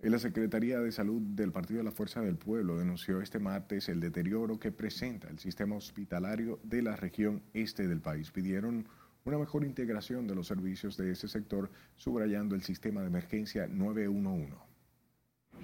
[0.00, 3.98] La Secretaría de Salud del Partido de la Fuerza del Pueblo denunció este martes el
[3.98, 8.30] deterioro que presenta el sistema hospitalario de la región este del país.
[8.30, 8.86] Pidieron
[9.24, 14.54] una mejor integración de los servicios de ese sector, subrayando el sistema de emergencia 911.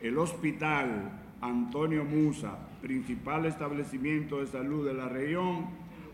[0.02, 5.68] El Hospital Antonio Musa, principal establecimiento de salud de la región,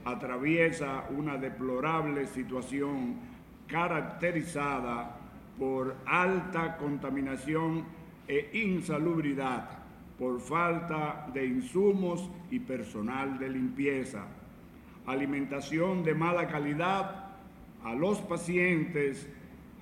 [0.05, 3.15] atraviesa una deplorable situación
[3.67, 5.17] caracterizada
[5.59, 8.00] por alta contaminación
[8.31, 9.69] e insalubridad
[10.17, 14.25] por falta de insumos y personal de limpieza,
[15.07, 17.31] alimentación de mala calidad
[17.83, 19.27] a los pacientes,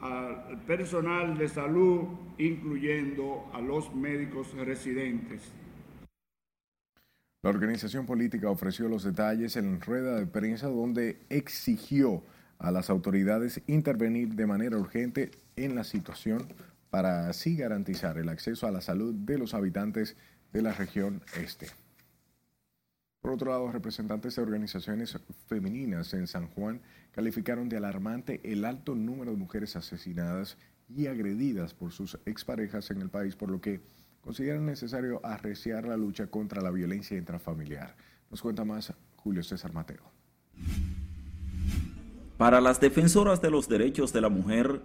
[0.01, 2.05] al personal de salud,
[2.39, 5.53] incluyendo a los médicos residentes.
[7.43, 12.23] La organización política ofreció los detalles en rueda de prensa donde exigió
[12.59, 16.49] a las autoridades intervenir de manera urgente en la situación
[16.91, 20.17] para así garantizar el acceso a la salud de los habitantes
[20.53, 21.69] de la región este.
[23.21, 28.95] Por otro lado, representantes de organizaciones femeninas en San Juan calificaron de alarmante el alto
[28.95, 30.57] número de mujeres asesinadas
[30.89, 33.81] y agredidas por sus exparejas en el país, por lo que
[34.21, 37.97] consideran necesario arreciar la lucha contra la violencia intrafamiliar.
[38.31, 40.03] Nos cuenta más Julio César Mateo.
[42.37, 44.81] Para las defensoras de los derechos de la mujer,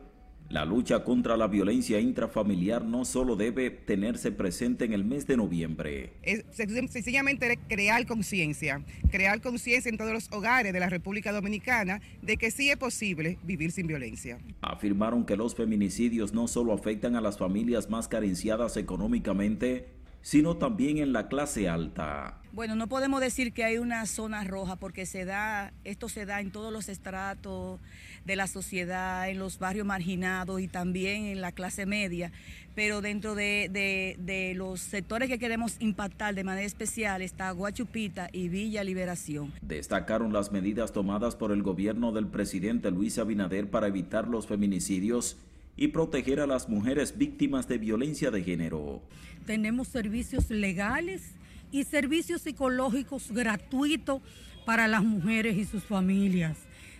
[0.49, 5.35] la lucha contra la violencia intrafamiliar no solo debe tenerse presente en el mes de
[5.35, 6.13] noviembre.
[6.21, 12.37] Es sencillamente crear conciencia, crear conciencia en todos los hogares de la República Dominicana de
[12.37, 14.37] que sí es posible vivir sin violencia.
[14.61, 19.87] Afirmaron que los feminicidios no solo afectan a las familias más carenciadas económicamente,
[20.21, 22.42] sino también en la clase alta.
[22.53, 26.39] Bueno, no podemos decir que hay una zona roja porque se da, esto se da
[26.39, 27.79] en todos los estratos
[28.25, 32.31] de la sociedad, en los barrios marginados y también en la clase media,
[32.75, 38.83] pero dentro de, los sectores que queremos impactar de manera especial está Guachupita y Villa
[38.83, 39.51] Liberación.
[39.63, 45.37] Destacaron las medidas tomadas por el gobierno del presidente Luis Abinader para evitar los feminicidios
[45.75, 49.01] y proteger a las mujeres víctimas de violencia de género.
[49.47, 51.31] Tenemos servicios legales
[51.73, 54.21] y servicios psicológicos gratuitos
[54.65, 56.57] para las mujeres y sus familias.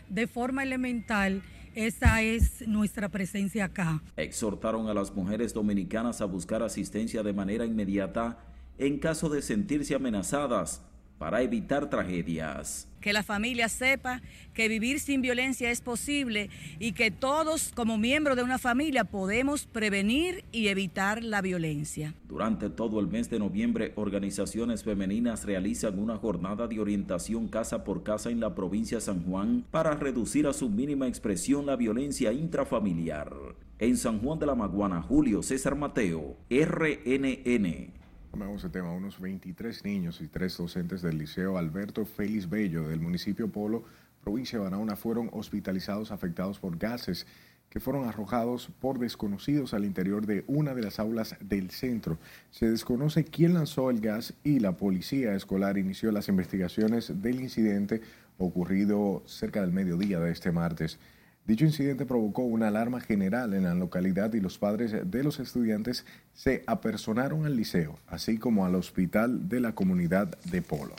[0.10, 1.44] De forma elemental,
[1.76, 4.02] esa es nuestra presencia acá.
[4.18, 8.40] Exhortaron a las mujeres dominicanas a buscar asistencia de manera inmediata
[8.80, 10.82] en caso de sentirse amenazadas
[11.24, 12.86] para evitar tragedias.
[13.00, 14.22] Que la familia sepa
[14.54, 19.66] que vivir sin violencia es posible y que todos como miembros de una familia podemos
[19.66, 22.14] prevenir y evitar la violencia.
[22.28, 28.04] Durante todo el mes de noviembre, organizaciones femeninas realizan una jornada de orientación casa por
[28.04, 32.34] casa en la provincia de San Juan para reducir a su mínima expresión la violencia
[32.34, 33.34] intrafamiliar.
[33.80, 38.03] En San Juan de la Maguana, Julio César Mateo, RNN.
[38.34, 38.92] Tomamos el tema.
[38.92, 43.84] Unos 23 niños y tres docentes del Liceo Alberto Félix Bello del municipio Polo,
[44.24, 47.28] provincia de Barahona, fueron hospitalizados afectados por gases
[47.70, 52.18] que fueron arrojados por desconocidos al interior de una de las aulas del centro.
[52.50, 58.02] Se desconoce quién lanzó el gas y la policía escolar inició las investigaciones del incidente
[58.40, 60.98] ocurrido cerca del mediodía de este martes.
[61.46, 66.06] Dicho incidente provocó una alarma general en la localidad y los padres de los estudiantes
[66.34, 70.96] se apersonaron al liceo, así como al hospital de la comunidad de Polo.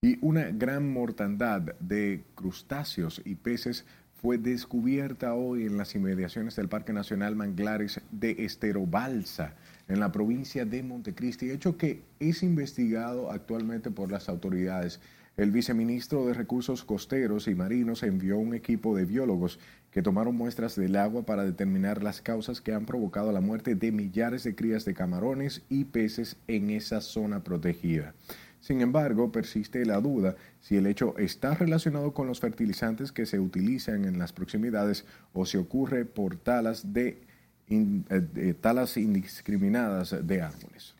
[0.00, 6.68] Y una gran mortandad de crustáceos y peces fue descubierta hoy en las inmediaciones del
[6.68, 9.54] Parque Nacional Manglares de Esterobalsa,
[9.88, 15.00] en la provincia de Montecristi, hecho que es investigado actualmente por las autoridades
[15.36, 19.58] el viceministro de Recursos Costeros y Marinos envió un equipo de biólogos
[19.90, 23.92] que tomaron muestras del agua para determinar las causas que han provocado la muerte de
[23.92, 28.14] millares de crías de camarones y peces en esa zona protegida.
[28.60, 33.38] Sin embargo, persiste la duda si el hecho está relacionado con los fertilizantes que se
[33.38, 40.96] utilizan en las proximidades o si ocurre por talas, eh, talas indiscriminadas de árboles.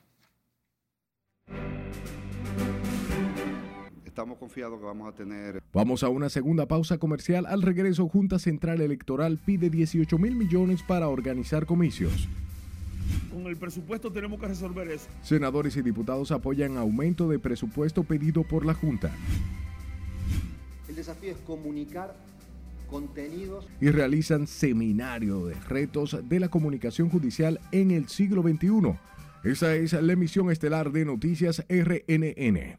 [4.17, 5.63] Estamos confiados que vamos a tener.
[5.75, 7.45] Vamos a una segunda pausa comercial.
[7.45, 12.27] Al regreso, Junta Central Electoral pide 18 mil millones para organizar comicios.
[13.31, 15.07] Con el presupuesto tenemos que resolver eso.
[15.21, 19.13] Senadores y diputados apoyan aumento de presupuesto pedido por la Junta.
[20.89, 22.17] El desafío es comunicar
[22.89, 23.69] contenidos.
[23.83, 28.97] Y realizan seminario de retos de la comunicación judicial en el siglo XXI.
[29.45, 32.79] Esa es la emisión estelar de Noticias RNN.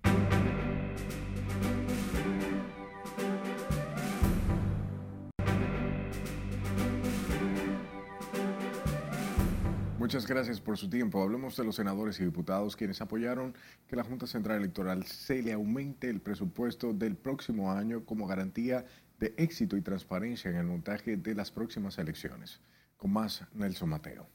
[10.07, 11.21] Muchas gracias por su tiempo.
[11.21, 13.53] Hablemos de los senadores y diputados quienes apoyaron
[13.89, 18.85] que la Junta Central Electoral se le aumente el presupuesto del próximo año como garantía
[19.19, 22.61] de éxito y transparencia en el montaje de las próximas elecciones.
[22.95, 24.29] Con más, Nelson Mateo.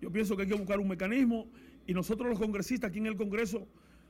[0.00, 1.48] Yo pienso que hay que buscar un mecanismo
[1.86, 3.68] y nosotros los congresistas aquí en el Congreso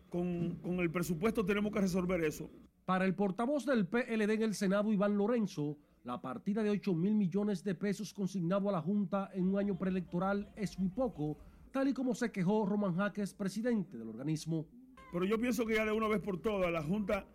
[0.08, 2.50] con, con el presupuesto tenemos que resolver eso.
[2.86, 7.14] Para el portavoz del PLD en el Senado, Iván Lorenzo, la partida de 8 mil
[7.14, 11.38] millones de pesos consignado a la Junta en un año preelectoral es muy poco,
[11.72, 14.66] tal y como se quejó Roman Jaques, presidente del organismo.
[15.12, 17.26] Pero yo pienso que ya de una vez por todas la Junta,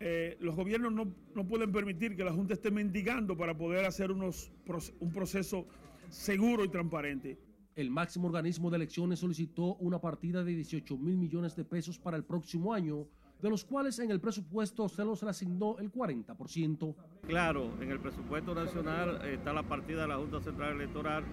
[0.00, 4.10] eh, los gobiernos no, no, pueden permitir que la Junta esté mendigando para poder hacer
[4.10, 4.50] unos,
[4.98, 5.66] un proceso
[6.10, 7.38] seguro y transparente.
[7.76, 12.16] El máximo organismo de elecciones solicitó una partida de 18 mil millones de pesos para
[12.16, 13.06] el próximo año
[13.42, 16.94] de los cuales en el presupuesto se los asignó el 40%.
[17.26, 21.24] Claro, en el presupuesto nacional está la partida de la Junta Central Electoral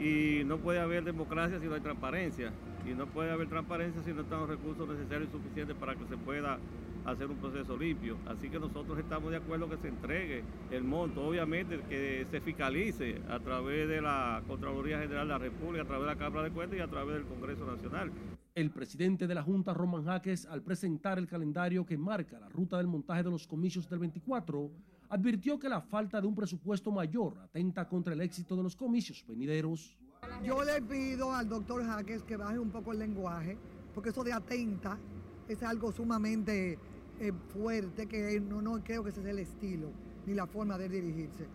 [0.00, 2.52] y no puede haber democracia si no hay transparencia.
[2.86, 6.04] Y no puede haber transparencia si no están los recursos necesarios y suficientes para que
[6.06, 6.58] se pueda
[7.04, 8.18] hacer un proceso limpio.
[8.26, 13.20] Así que nosotros estamos de acuerdo que se entregue el monto, obviamente que se fiscalice
[13.28, 16.50] a través de la Contraloría General de la República, a través de la Cámara de
[16.50, 18.10] Cuentas y a través del Congreso Nacional.
[18.54, 22.76] El presidente de la Junta, Roman Jaques, al presentar el calendario que marca la ruta
[22.76, 24.70] del montaje de los comicios del 24,
[25.08, 29.24] advirtió que la falta de un presupuesto mayor atenta contra el éxito de los comicios
[29.26, 29.98] venideros.
[30.44, 33.58] Yo le pido al doctor Jaques que baje un poco el lenguaje,
[33.92, 35.00] porque eso de atenta
[35.48, 36.78] es algo sumamente
[37.18, 39.90] eh, fuerte que no, no creo que ese sea el estilo
[40.26, 41.48] ni la forma de dirigirse.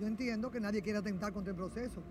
[0.00, 2.02] Yo entiendo que nadie quiere atentar contra el proceso,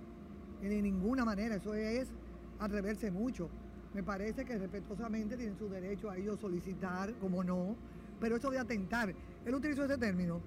[0.62, 2.14] de ninguna manera, eso es
[2.60, 3.50] atreverse mucho.
[3.96, 7.78] Me parece que respetuosamente tienen su derecho a ellos solicitar, como no,
[8.20, 9.16] pero eso de atentar,
[9.46, 10.42] él utilizó ese término.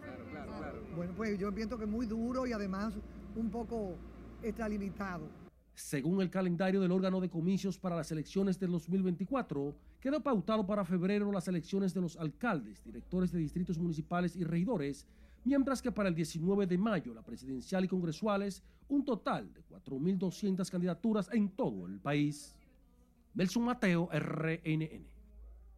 [0.00, 0.82] Claro, claro, claro.
[0.96, 2.94] Bueno, pues yo pienso que es muy duro y además
[3.36, 3.96] un poco
[4.42, 5.28] extralimitado.
[5.74, 10.82] Según el calendario del órgano de comicios para las elecciones del 2024, quedó pautado para
[10.82, 15.06] febrero las elecciones de los alcaldes, directores de distritos municipales y regidores,
[15.44, 20.70] mientras que para el 19 de mayo la presidencial y congresuales, un total de 4.200
[20.70, 22.56] candidaturas en todo el país.
[23.34, 25.06] Nelson Mateo, RNN.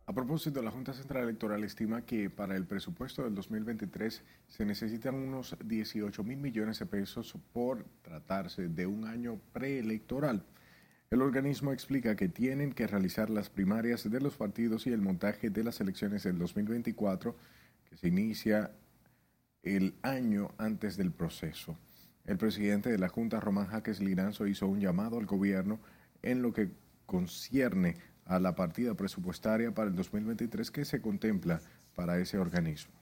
[0.05, 5.15] A propósito, la Junta Central Electoral estima que para el presupuesto del 2023 se necesitan
[5.15, 10.45] unos 18 mil millones de pesos por tratarse de un año preelectoral.
[11.11, 15.51] El organismo explica que tienen que realizar las primarias de los partidos y el montaje
[15.51, 17.37] de las elecciones del 2024,
[17.85, 18.73] que se inicia
[19.63, 21.77] el año antes del proceso.
[22.25, 25.81] El presidente de la Junta, Román Jaques Liranzo, hizo un llamado al gobierno
[26.23, 26.71] en lo que
[27.13, 31.61] concierne a la partida presupuestaria para el 2023 que se contempla
[31.95, 32.95] para ese organismo.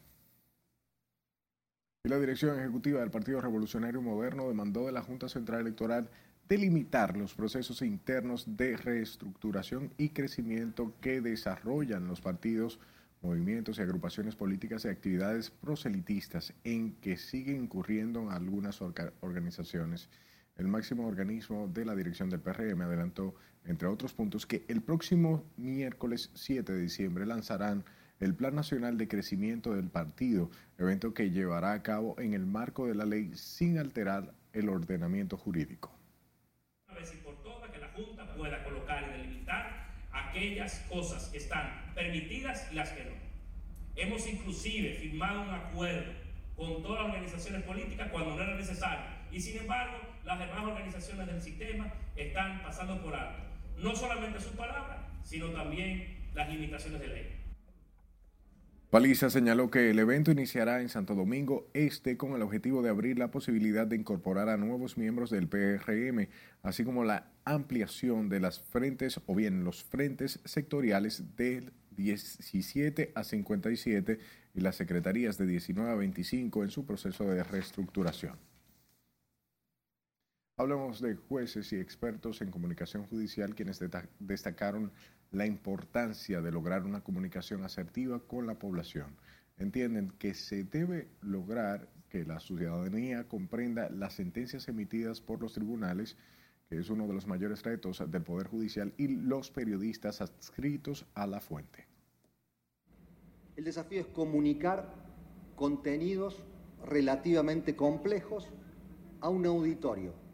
[2.02, 6.10] La dirección ejecutiva del Partido Revolucionario Moderno demandó de la Junta Central Electoral
[6.48, 12.80] delimitar los procesos internos de reestructuración y crecimiento que desarrollan los partidos,
[13.22, 18.80] movimientos y agrupaciones políticas y actividades proselitistas en que siguen incurriendo algunas
[19.20, 20.08] organizaciones.
[20.56, 25.44] El máximo organismo de la dirección del PRM adelantó entre otros puntos, que el próximo
[25.56, 27.84] miércoles 7 de diciembre lanzarán
[28.20, 32.86] el Plan Nacional de Crecimiento del Partido, evento que llevará a cabo en el marco
[32.86, 35.90] de la ley sin alterar el ordenamiento jurídico.
[36.88, 41.38] Una vez y por todas, que la Junta pueda colocar y delimitar aquellas cosas que
[41.38, 43.12] están permitidas y las que no.
[43.96, 46.12] Hemos inclusive firmado un acuerdo
[46.56, 49.06] con todas las organizaciones políticas cuando no era necesario.
[49.32, 53.49] Y sin embargo, las demás organizaciones del sistema están pasando por alto
[53.82, 57.40] no solamente su palabra, sino también las limitaciones de ley.
[58.90, 63.20] Paliza señaló que el evento iniciará en Santo Domingo Este con el objetivo de abrir
[63.20, 66.26] la posibilidad de incorporar a nuevos miembros del PRM,
[66.64, 73.22] así como la ampliación de las frentes o bien los frentes sectoriales del 17 a
[73.22, 74.18] 57
[74.54, 78.49] y las secretarías de 19 a 25 en su proceso de reestructuración.
[80.60, 83.82] Hablamos de jueces y expertos en comunicación judicial quienes
[84.18, 84.92] destacaron
[85.30, 89.16] la importancia de lograr una comunicación asertiva con la población.
[89.56, 96.18] Entienden que se debe lograr que la ciudadanía comprenda las sentencias emitidas por los tribunales,
[96.68, 101.26] que es uno de los mayores retos del Poder Judicial, y los periodistas adscritos a
[101.26, 101.86] la fuente.
[103.56, 104.92] El desafío es comunicar
[105.56, 106.44] contenidos
[106.84, 108.50] relativamente complejos
[109.22, 110.28] a un auditorio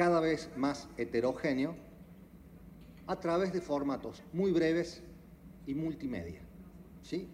[0.00, 1.76] cada vez más heterogéneo
[3.06, 5.02] a través de formatos muy breves
[5.66, 6.40] y multimedia.
[7.02, 7.28] ¿sí?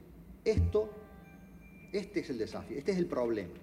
[0.45, 0.91] Esto,
[1.93, 3.55] este es el desafío, este es el problema.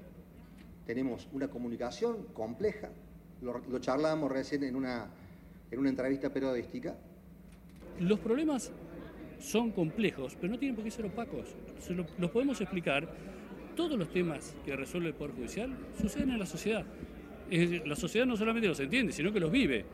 [0.85, 2.91] Tenemos una comunicación compleja,
[3.41, 5.11] lo, lo charlábamos recién en una,
[5.69, 6.95] en una entrevista periodística.
[7.99, 8.71] Los problemas
[9.37, 11.53] son complejos, pero no tienen por qué ser opacos.
[12.17, 13.13] los podemos explicar.
[13.75, 16.85] Todos los temas que resuelve el Poder Judicial suceden en la sociedad
[17.85, 19.85] la sociedad no solamente los entiende, sino que los vive.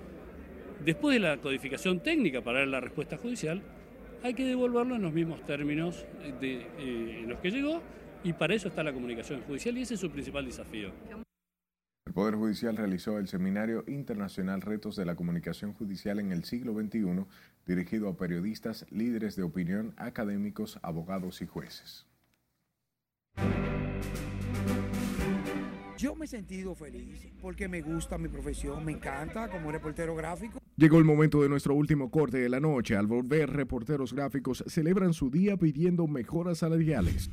[0.84, 3.62] Después de la codificación técnica para la respuesta judicial,
[4.24, 6.06] hay que devolverlo en los mismos términos
[6.42, 7.82] eh, en los que llegó
[8.24, 10.92] y para eso está la comunicación judicial y ese es su principal desafío.
[12.06, 16.74] El Poder Judicial realizó el Seminario Internacional Retos de la Comunicación Judicial en el siglo
[16.74, 17.26] XXI,
[17.68, 22.08] dirigido a periodistas, líderes de opinión, académicos, abogados y jueces.
[26.00, 30.58] Yo me he sentido feliz porque me gusta mi profesión, me encanta como reportero gráfico.
[30.78, 32.96] Llegó el momento de nuestro último corte de la noche.
[32.96, 37.30] Al volver, reporteros gráficos celebran su día pidiendo mejoras salariales.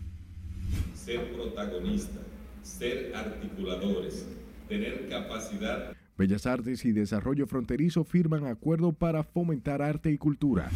[0.97, 2.19] Ser protagonista,
[2.64, 4.27] ser articuladores,
[4.69, 10.71] tener capacidad Bellas Artes y Desarrollo Fronterizo firman acuerdo para fomentar arte y cultura.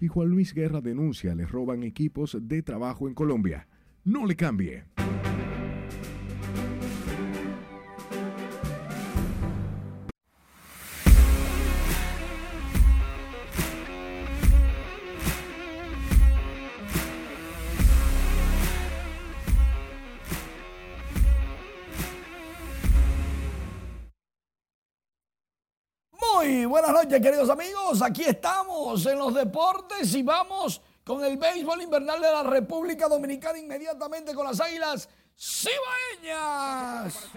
[0.00, 3.68] Y Juan Luis Guerra denuncia le roban equipos de trabajo en Colombia.
[4.02, 4.84] No le cambie.
[26.74, 28.02] Buenas noches, queridos amigos.
[28.02, 33.60] Aquí estamos en los deportes y vamos con el béisbol invernal de la República Dominicana
[33.60, 35.08] inmediatamente con las Águilas
[35.38, 37.28] Cibaeñas.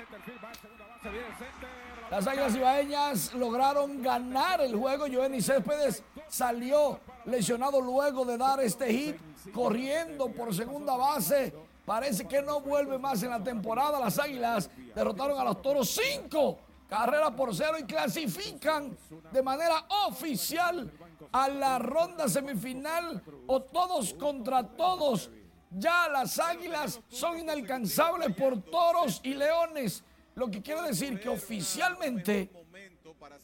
[2.09, 5.05] Las Águilas Cibaeñas lograron ganar el juego.
[5.05, 9.17] Jovenny Céspedes salió lesionado luego de dar este hit,
[9.53, 11.53] corriendo por segunda base.
[11.85, 13.99] Parece que no vuelve más en la temporada.
[13.99, 16.57] Las Águilas derrotaron a los Toros 5
[16.87, 18.97] carrera por cero y clasifican
[19.31, 20.91] de manera oficial
[21.31, 25.29] a la ronda semifinal o todos contra todos.
[25.69, 30.03] Ya las águilas son inalcanzables por toros y leones,
[30.35, 32.49] lo que quiere decir que oficialmente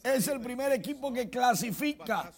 [0.02, 2.32] es el primer equipo que clasifica.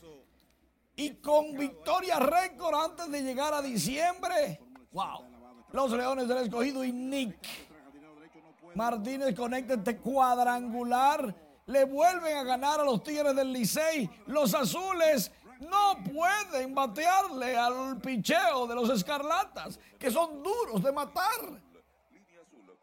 [0.95, 4.61] Y con victoria récord antes de llegar a diciembre,
[4.93, 5.25] wow,
[5.71, 7.64] los leones del escogido y Nick
[8.75, 11.33] Martínez conecta este cuadrangular.
[11.65, 14.09] Le vuelven a ganar a los Tigres del Licey.
[14.27, 21.61] Los azules no pueden batearle al picheo de los escarlatas, que son duros de matar.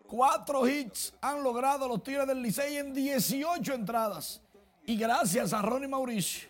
[0.07, 4.41] Cuatro hits han logrado los Tigres del Licey en 18 entradas.
[4.85, 6.49] Y gracias a Ronnie Mauricio,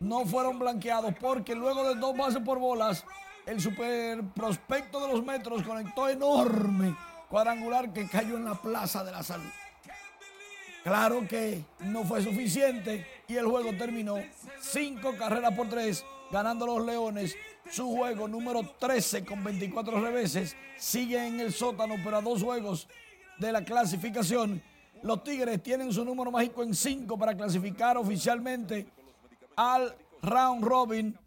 [0.00, 3.04] no fueron blanqueados porque luego de dos bases por bolas,
[3.46, 6.96] el super prospecto de los metros conectó enorme
[7.34, 9.50] cuadrangular que cayó en la Plaza de la Salud.
[10.84, 14.18] Claro que no fue suficiente y el juego terminó
[14.60, 17.34] cinco carreras por tres, ganando los Leones
[17.68, 20.54] su juego número 13 con 24 reveses.
[20.78, 22.86] Sigue en el sótano, pero a dos juegos
[23.40, 24.62] de la clasificación.
[25.02, 28.86] Los Tigres tienen su número mágico en 5 para clasificar oficialmente
[29.56, 31.18] al round robin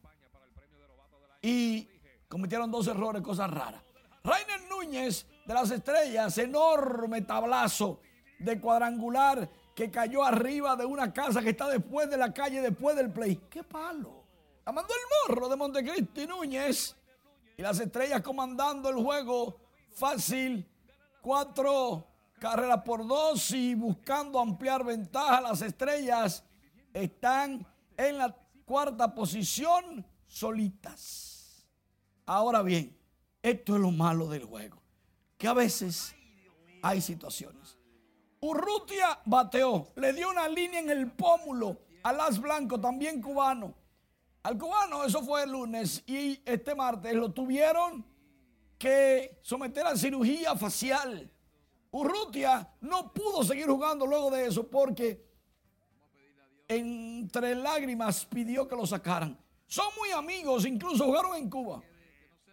[1.42, 1.86] y
[2.30, 3.82] cometieron dos errores, cosas raras.
[4.24, 8.02] Rainer Núñez de las Estrellas, enorme tablazo
[8.38, 12.98] de cuadrangular que cayó arriba de una casa que está después de la calle, después
[12.98, 13.38] del play.
[13.50, 14.26] ¡Qué palo!
[14.66, 16.98] La mandó el morro de Montecristi Núñez.
[17.56, 20.68] Y las estrellas comandando el juego fácil.
[21.22, 22.06] Cuatro
[22.40, 25.40] carreras por dos y buscando ampliar ventaja.
[25.40, 26.44] Las estrellas
[26.94, 28.36] están en la
[28.66, 31.66] cuarta posición solitas.
[32.26, 32.98] Ahora bien,
[33.42, 34.87] esto es lo malo del juego
[35.38, 36.16] que a veces
[36.82, 37.78] hay situaciones.
[38.40, 43.74] Urrutia bateó, le dio una línea en el pómulo a Las Blanco, también cubano.
[44.44, 48.06] Al cubano, eso fue el lunes, y este martes lo tuvieron
[48.78, 51.32] que someter a cirugía facial.
[51.92, 55.26] Urrutia no pudo seguir jugando luego de eso porque
[56.68, 59.38] entre lágrimas pidió que lo sacaran.
[59.66, 61.82] Son muy amigos, incluso jugaron en Cuba.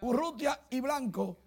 [0.00, 1.43] Urrutia y Blanco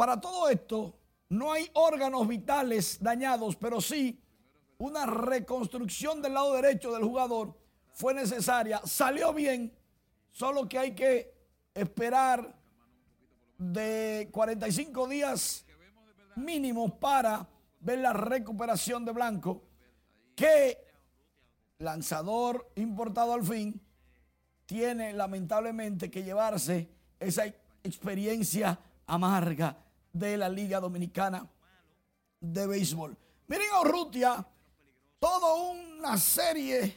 [0.00, 0.98] para todo esto,
[1.28, 4.18] no hay órganos vitales dañados, pero sí
[4.78, 7.54] una reconstrucción del lado derecho del jugador
[7.92, 8.80] fue necesaria.
[8.86, 9.76] Salió bien,
[10.30, 11.34] solo que hay que
[11.74, 12.58] esperar
[13.58, 15.66] de 45 días
[16.34, 17.46] mínimos para
[17.80, 19.64] ver la recuperación de Blanco,
[20.34, 20.78] que
[21.76, 23.78] lanzador importado al fin
[24.64, 26.88] tiene lamentablemente que llevarse
[27.18, 27.44] esa
[27.84, 29.76] experiencia amarga
[30.12, 31.48] de la Liga Dominicana
[32.40, 33.16] de Béisbol.
[33.46, 34.46] Miren a Urrutia,
[35.18, 36.96] toda una serie,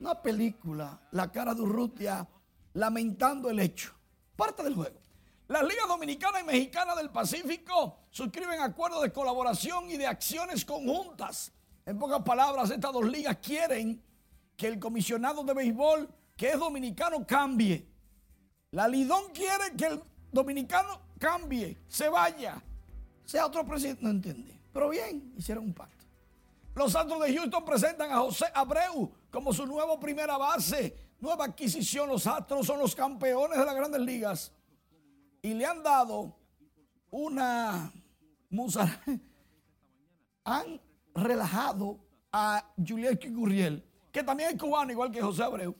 [0.00, 2.26] una película, la cara de Urrutia
[2.74, 3.92] lamentando el hecho.
[4.36, 5.00] Parte del juego.
[5.48, 11.52] Las ligas dominicana y mexicana del Pacífico suscriben acuerdos de colaboración y de acciones conjuntas.
[11.84, 14.02] En pocas palabras, estas dos ligas quieren
[14.56, 17.86] que el comisionado de béisbol, que es dominicano, cambie.
[18.72, 22.62] La Lidón quiere que el dominicano cambie, se vaya,
[23.24, 24.58] sea otro presidente, no entiende.
[24.72, 26.04] Pero bien, hicieron un pacto.
[26.74, 30.94] Los Santos de Houston presentan a José Abreu como su nuevo primera base.
[31.18, 32.08] Nueva adquisición.
[32.08, 34.52] Los Astros son los campeones de las grandes ligas.
[35.40, 36.36] Y le han dado
[37.10, 37.90] una
[38.50, 39.00] musa.
[40.44, 40.78] Han
[41.14, 41.98] relajado
[42.30, 45.74] a Julián Gurriel, que también es cubano, igual que José Abreu.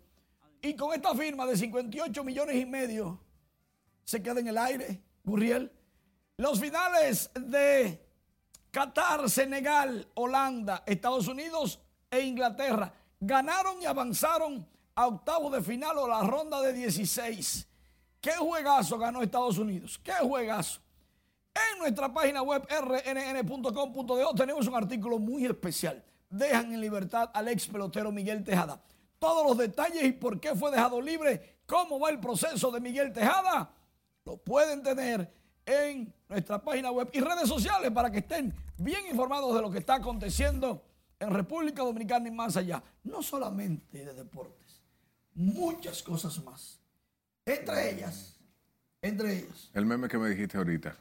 [0.62, 3.20] Y con esta firma de 58 millones y medio
[4.03, 5.05] se queda en el aire.
[5.27, 5.70] Gurriel.
[6.39, 8.01] Los finales de
[8.70, 16.09] Qatar, Senegal, Holanda, Estados Unidos e Inglaterra ganaron y avanzaron a octavos de final o
[16.09, 17.66] la ronda de 16.
[18.20, 19.99] ¿Qué juegazo ganó Estados Unidos?
[20.03, 20.81] ¿Qué juegazo?
[21.55, 26.05] En nuestra página web rnn.com.de tenemos un artículo muy especial.
[26.31, 28.81] Dejan en libertad al ex pelotero Miguel Tejada.
[29.18, 33.12] Todos los detalles y por qué fue dejado libre, cómo va el proceso de Miguel
[33.12, 33.70] Tejada,
[34.27, 35.33] lo pueden tener
[35.64, 39.79] en nuestra página web y redes sociales para que estén bien informados de lo que
[39.79, 40.83] está aconteciendo
[41.18, 42.83] en República Dominicana y más allá.
[43.05, 44.83] No solamente de deportes,
[45.35, 46.81] muchas cosas más.
[47.45, 48.37] Entre ellas,
[49.01, 49.70] entre ellas.
[49.72, 50.97] El meme que me dijiste ahorita.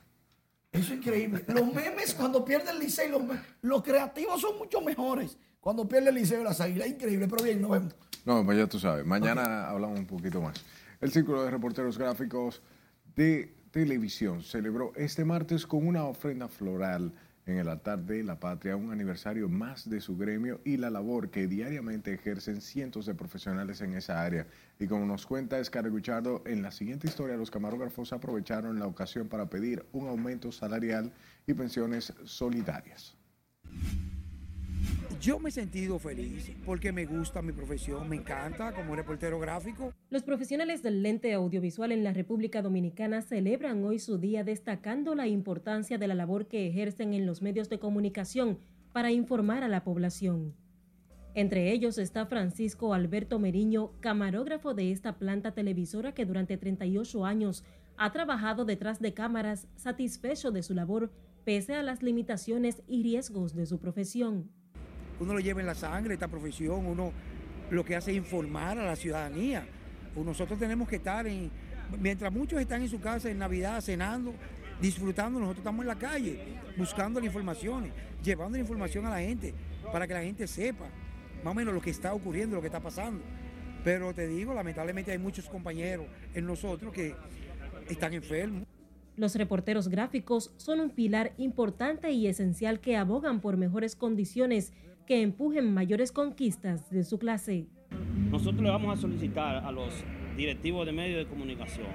[0.72, 1.44] Eso es increíble.
[1.48, 6.16] Los memes cuando pierde el liceo, los, los, creativos son mucho mejores cuando pierde el
[6.16, 6.88] liceo y las águilas.
[6.88, 7.96] Increíble, pero bien, nos vemos.
[8.24, 9.04] No, pues ya tú sabes.
[9.04, 10.56] Mañana hablamos un poquito más.
[11.02, 12.62] El Círculo de Reporteros Gráficos
[13.16, 17.14] de Televisión celebró este martes con una ofrenda floral
[17.46, 21.30] en el altar de la patria un aniversario más de su gremio y la labor
[21.30, 24.48] que diariamente ejercen cientos de profesionales en esa área.
[24.80, 29.28] Y como nos cuenta Escar Guchardo, en la siguiente historia los camarógrafos aprovecharon la ocasión
[29.28, 31.12] para pedir un aumento salarial
[31.46, 33.16] y pensiones solidarias.
[35.22, 39.94] Yo me he sentido feliz porque me gusta mi profesión, me encanta como reportero gráfico.
[40.10, 45.28] Los profesionales del lente audiovisual en la República Dominicana celebran hoy su día destacando la
[45.28, 48.60] importancia de la labor que ejercen en los medios de comunicación
[48.92, 50.54] para informar a la población.
[51.34, 57.64] Entre ellos está Francisco Alberto Meriño, camarógrafo de esta planta televisora que durante 38 años
[57.98, 61.12] ha trabajado detrás de cámaras satisfecho de su labor
[61.44, 64.50] pese a las limitaciones y riesgos de su profesión
[65.20, 67.12] uno lo lleva en la sangre, esta profesión, uno
[67.70, 69.66] lo que hace es informar a la ciudadanía.
[70.14, 71.52] Pues nosotros tenemos que estar en,
[72.00, 74.34] mientras muchos están en su casa en Navidad cenando,
[74.82, 76.40] disfrutando, nosotros estamos en la calle
[76.78, 77.92] buscando las informaciones,
[78.24, 79.54] llevando la información a la gente
[79.92, 80.86] para que la gente sepa
[81.44, 83.24] más o menos lo que está ocurriendo, lo que está pasando.
[83.84, 87.16] Pero te digo, lamentablemente hay muchos compañeros en nosotros que
[87.88, 88.64] están enfermos.
[89.16, 94.74] Los reporteros gráficos son un pilar importante y esencial que abogan por mejores condiciones
[95.06, 97.68] que empujen mayores conquistas de su clase.
[98.32, 99.94] Nosotros le vamos a solicitar a los
[100.36, 101.88] directivos de medios de comunicación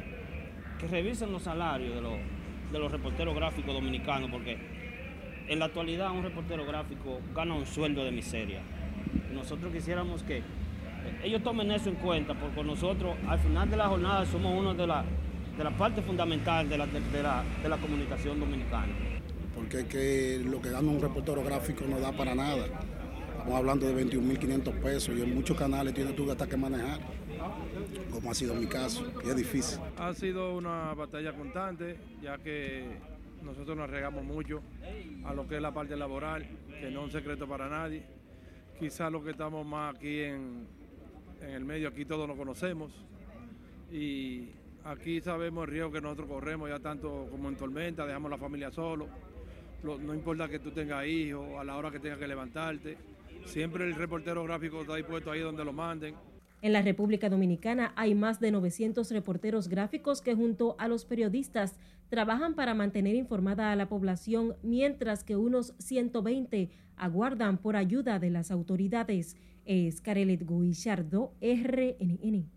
[0.78, 2.14] que revisen los salarios de los,
[2.72, 4.56] de los reporteros gráficos dominicanos, porque
[5.48, 8.60] en la actualidad un reportero gráfico gana un sueldo de miseria.
[9.34, 10.42] Nosotros quisiéramos que
[11.22, 14.86] ellos tomen eso en cuenta, porque nosotros al final de la jornada somos uno de
[14.86, 15.04] la,
[15.58, 18.92] de la parte fundamental de la, de, la, de la comunicación dominicana.
[19.54, 22.64] Porque es que lo que gana un reportero gráfico no da para nada.
[23.40, 27.00] Estamos hablando de 21.500 pesos y en muchos canales tienes tú hasta que manejar,
[28.12, 29.80] como ha sido mi caso, y es difícil.
[29.96, 32.84] Ha sido una batalla constante, ya que
[33.42, 34.60] nosotros nos regamos mucho
[35.24, 38.02] a lo que es la parte laboral, que no es un secreto para nadie.
[38.78, 40.66] Quizás lo que estamos más aquí en,
[41.40, 42.92] en el medio, aquí todos nos conocemos
[43.90, 44.50] y
[44.84, 48.70] aquí sabemos el riesgo que nosotros corremos, ya tanto como en tormenta, dejamos la familia
[48.70, 49.08] solo.
[49.82, 52.98] No importa que tú tengas hijos, a la hora que tengas que levantarte
[53.44, 56.14] Siempre el reportero gráfico está dispuesto ahí donde lo manden.
[56.62, 61.76] En la República Dominicana hay más de 900 reporteros gráficos que junto a los periodistas
[62.10, 68.30] trabajan para mantener informada a la población, mientras que unos 120 aguardan por ayuda de
[68.30, 69.36] las autoridades.
[69.64, 72.50] Es Carelet Guillardo, RNN.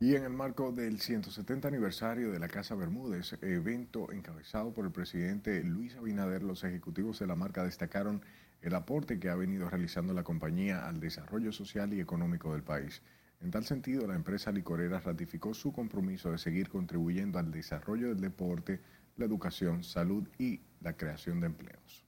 [0.00, 4.92] Y en el marco del 170 aniversario de la Casa Bermúdez, evento encabezado por el
[4.92, 8.22] presidente Luis Abinader, los ejecutivos de la marca destacaron
[8.64, 13.02] el aporte que ha venido realizando la compañía al desarrollo social y económico del país.
[13.42, 18.22] En tal sentido, la empresa licorera ratificó su compromiso de seguir contribuyendo al desarrollo del
[18.22, 18.80] deporte,
[19.18, 22.06] la educación, salud y la creación de empleos.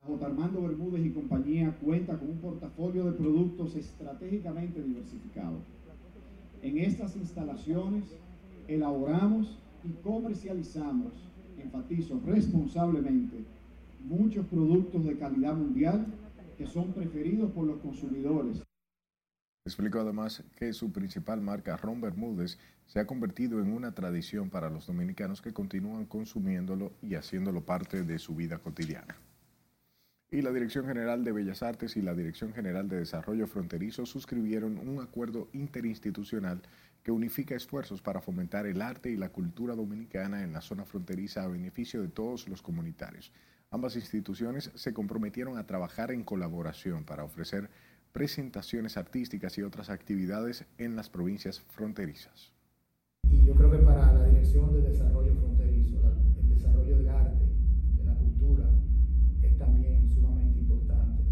[0.00, 0.26] J.
[0.26, 5.60] Armando Bermúdez y compañía cuenta con un portafolio de productos estratégicamente diversificado.
[6.60, 8.04] En estas instalaciones
[8.66, 11.12] elaboramos y comercializamos,
[11.56, 13.44] enfatizo responsablemente,
[14.04, 16.06] muchos productos de calidad mundial
[16.56, 18.62] que son preferidos por los consumidores.
[19.66, 24.68] Explicó además que su principal marca, Ron Bermúdez, se ha convertido en una tradición para
[24.68, 29.16] los dominicanos que continúan consumiéndolo y haciéndolo parte de su vida cotidiana.
[30.30, 34.76] Y la Dirección General de Bellas Artes y la Dirección General de Desarrollo Fronterizo suscribieron
[34.78, 36.60] un acuerdo interinstitucional
[37.02, 41.42] que unifica esfuerzos para fomentar el arte y la cultura dominicana en la zona fronteriza
[41.42, 43.32] a beneficio de todos los comunitarios.
[43.74, 47.70] Ambas instituciones se comprometieron a trabajar en colaboración para ofrecer
[48.12, 52.52] presentaciones artísticas y otras actividades en las provincias fronterizas.
[53.28, 55.96] Y yo creo que para la Dirección de Desarrollo Fronterizo,
[56.38, 57.46] el desarrollo del arte,
[57.96, 58.70] de la cultura,
[59.42, 61.24] es también sumamente importante.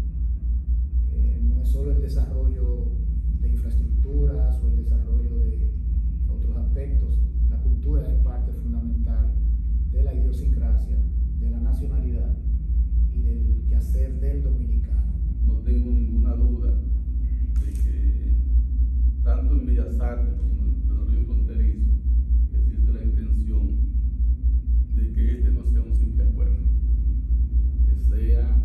[1.13, 2.91] Eh, no es solo el desarrollo
[3.39, 5.71] de infraestructuras o el desarrollo de
[6.27, 7.17] otros aspectos,
[7.49, 9.31] la cultura es parte fundamental
[9.93, 10.97] de la idiosincrasia
[11.73, 12.35] nacionalidad
[13.11, 15.11] y del quehacer del dominicano.
[15.47, 16.71] No tengo ninguna duda
[17.65, 18.35] de que
[19.23, 21.89] tanto en Bellas Artes como en el desarrollo fronterizo
[22.53, 23.75] existe la intención
[24.95, 26.59] de que este no sea un simple acuerdo,
[27.87, 28.63] que sea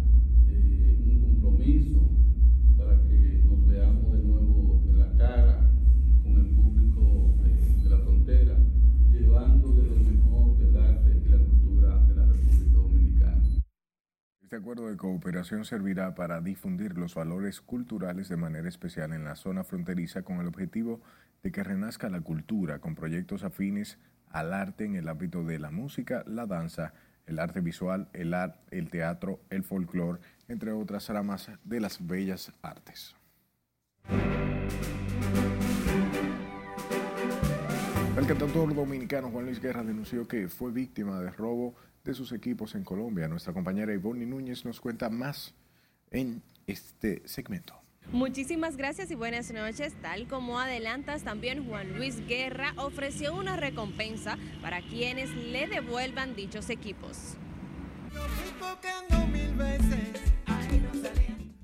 [14.48, 19.36] Este acuerdo de cooperación servirá para difundir los valores culturales de manera especial en la
[19.36, 21.02] zona fronteriza con el objetivo
[21.42, 23.98] de que renazca la cultura con proyectos afines
[24.30, 26.94] al arte en el ámbito de la música, la danza,
[27.26, 32.50] el arte visual, el, art, el teatro, el folclore, entre otras ramas de las bellas
[32.62, 33.14] artes.
[38.16, 41.74] El cantautor dominicano Juan Luis Guerra denunció que fue víctima de robo
[42.04, 43.28] de sus equipos en Colombia.
[43.28, 45.54] Nuestra compañera Ivonne Núñez nos cuenta más
[46.10, 47.74] en este segmento.
[48.12, 49.94] Muchísimas gracias y buenas noches.
[50.00, 56.70] Tal como adelantas, también Juan Luis Guerra ofreció una recompensa para quienes le devuelvan dichos
[56.70, 57.36] equipos.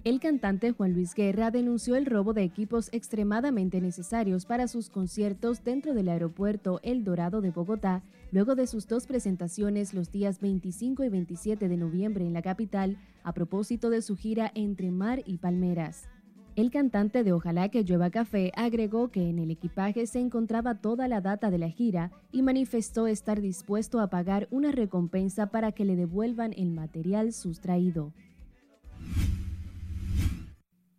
[0.04, 5.64] El cantante Juan Luis Guerra denunció el robo de equipos extremadamente necesarios para sus conciertos
[5.64, 11.04] dentro del aeropuerto El Dorado de Bogotá, luego de sus dos presentaciones los días 25
[11.04, 15.38] y 27 de noviembre en la capital, a propósito de su gira entre Mar y
[15.38, 16.06] Palmeras.
[16.54, 21.08] El cantante de Ojalá que llueva café agregó que en el equipaje se encontraba toda
[21.08, 25.86] la data de la gira y manifestó estar dispuesto a pagar una recompensa para que
[25.86, 28.12] le devuelvan el material sustraído.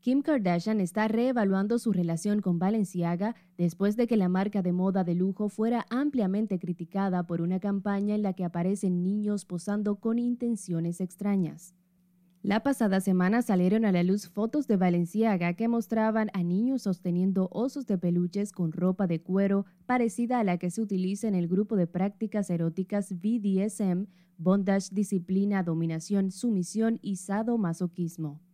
[0.06, 5.04] Kim Kardashian está reevaluando su relación con Balenciaga después de que la marca de moda
[5.04, 10.20] de lujo fuera ampliamente criticada por una campaña en la que aparecen niños posando con
[10.20, 11.74] intenciones extrañas.
[12.44, 17.50] La pasada semana salieron a la luz fotos de Balenciaga que mostraban a niños sosteniendo
[17.52, 21.48] osos de peluches con ropa de cuero parecida a la que se utiliza en el
[21.48, 24.06] grupo de prácticas eróticas BDSM,
[24.38, 28.45] bondage, disciplina, dominación, sumisión y sadomasoquismo.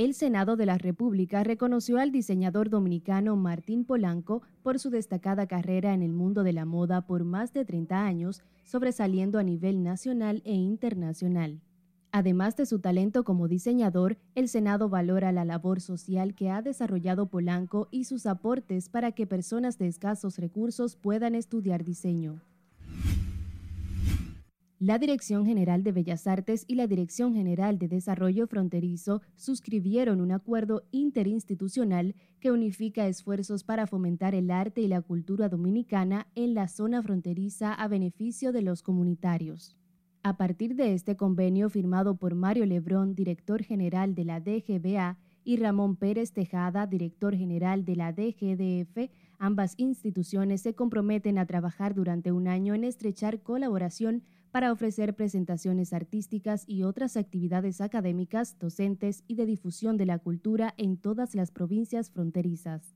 [0.00, 5.92] El Senado de la República reconoció al diseñador dominicano Martín Polanco por su destacada carrera
[5.92, 10.40] en el mundo de la moda por más de 30 años, sobresaliendo a nivel nacional
[10.46, 11.60] e internacional.
[12.12, 17.26] Además de su talento como diseñador, el Senado valora la labor social que ha desarrollado
[17.26, 22.40] Polanco y sus aportes para que personas de escasos recursos puedan estudiar diseño.
[24.82, 30.32] La Dirección General de Bellas Artes y la Dirección General de Desarrollo Fronterizo suscribieron un
[30.32, 36.66] acuerdo interinstitucional que unifica esfuerzos para fomentar el arte y la cultura dominicana en la
[36.66, 39.76] zona fronteriza a beneficio de los comunitarios.
[40.22, 45.56] A partir de este convenio firmado por Mario Lebrón, director general de la DGBA, y
[45.56, 52.32] Ramón Pérez Tejada, director general de la DGDF, ambas instituciones se comprometen a trabajar durante
[52.32, 59.34] un año en estrechar colaboración para ofrecer presentaciones artísticas y otras actividades académicas, docentes y
[59.36, 62.94] de difusión de la cultura en todas las provincias fronterizas.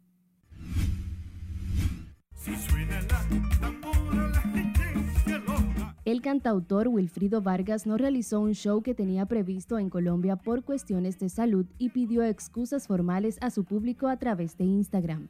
[6.04, 11.18] El cantautor Wilfrido Vargas no realizó un show que tenía previsto en Colombia por cuestiones
[11.18, 15.28] de salud y pidió excusas formales a su público a través de Instagram.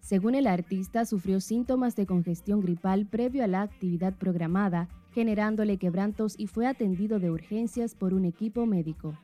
[0.00, 6.34] Según el artista, sufrió síntomas de congestión gripal previo a la actividad programada, generándole quebrantos
[6.38, 9.14] y fue atendido de urgencias por un equipo médico.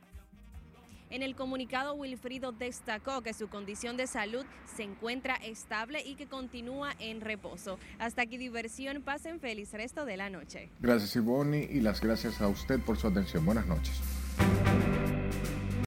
[1.09, 6.27] En el comunicado, Wilfrido destacó que su condición de salud se encuentra estable y que
[6.27, 7.79] continúa en reposo.
[7.97, 10.69] Hasta aquí diversión, pasen feliz resto de la noche.
[10.79, 13.43] Gracias Ivoni y las gracias a usted por su atención.
[13.43, 13.99] Buenas noches.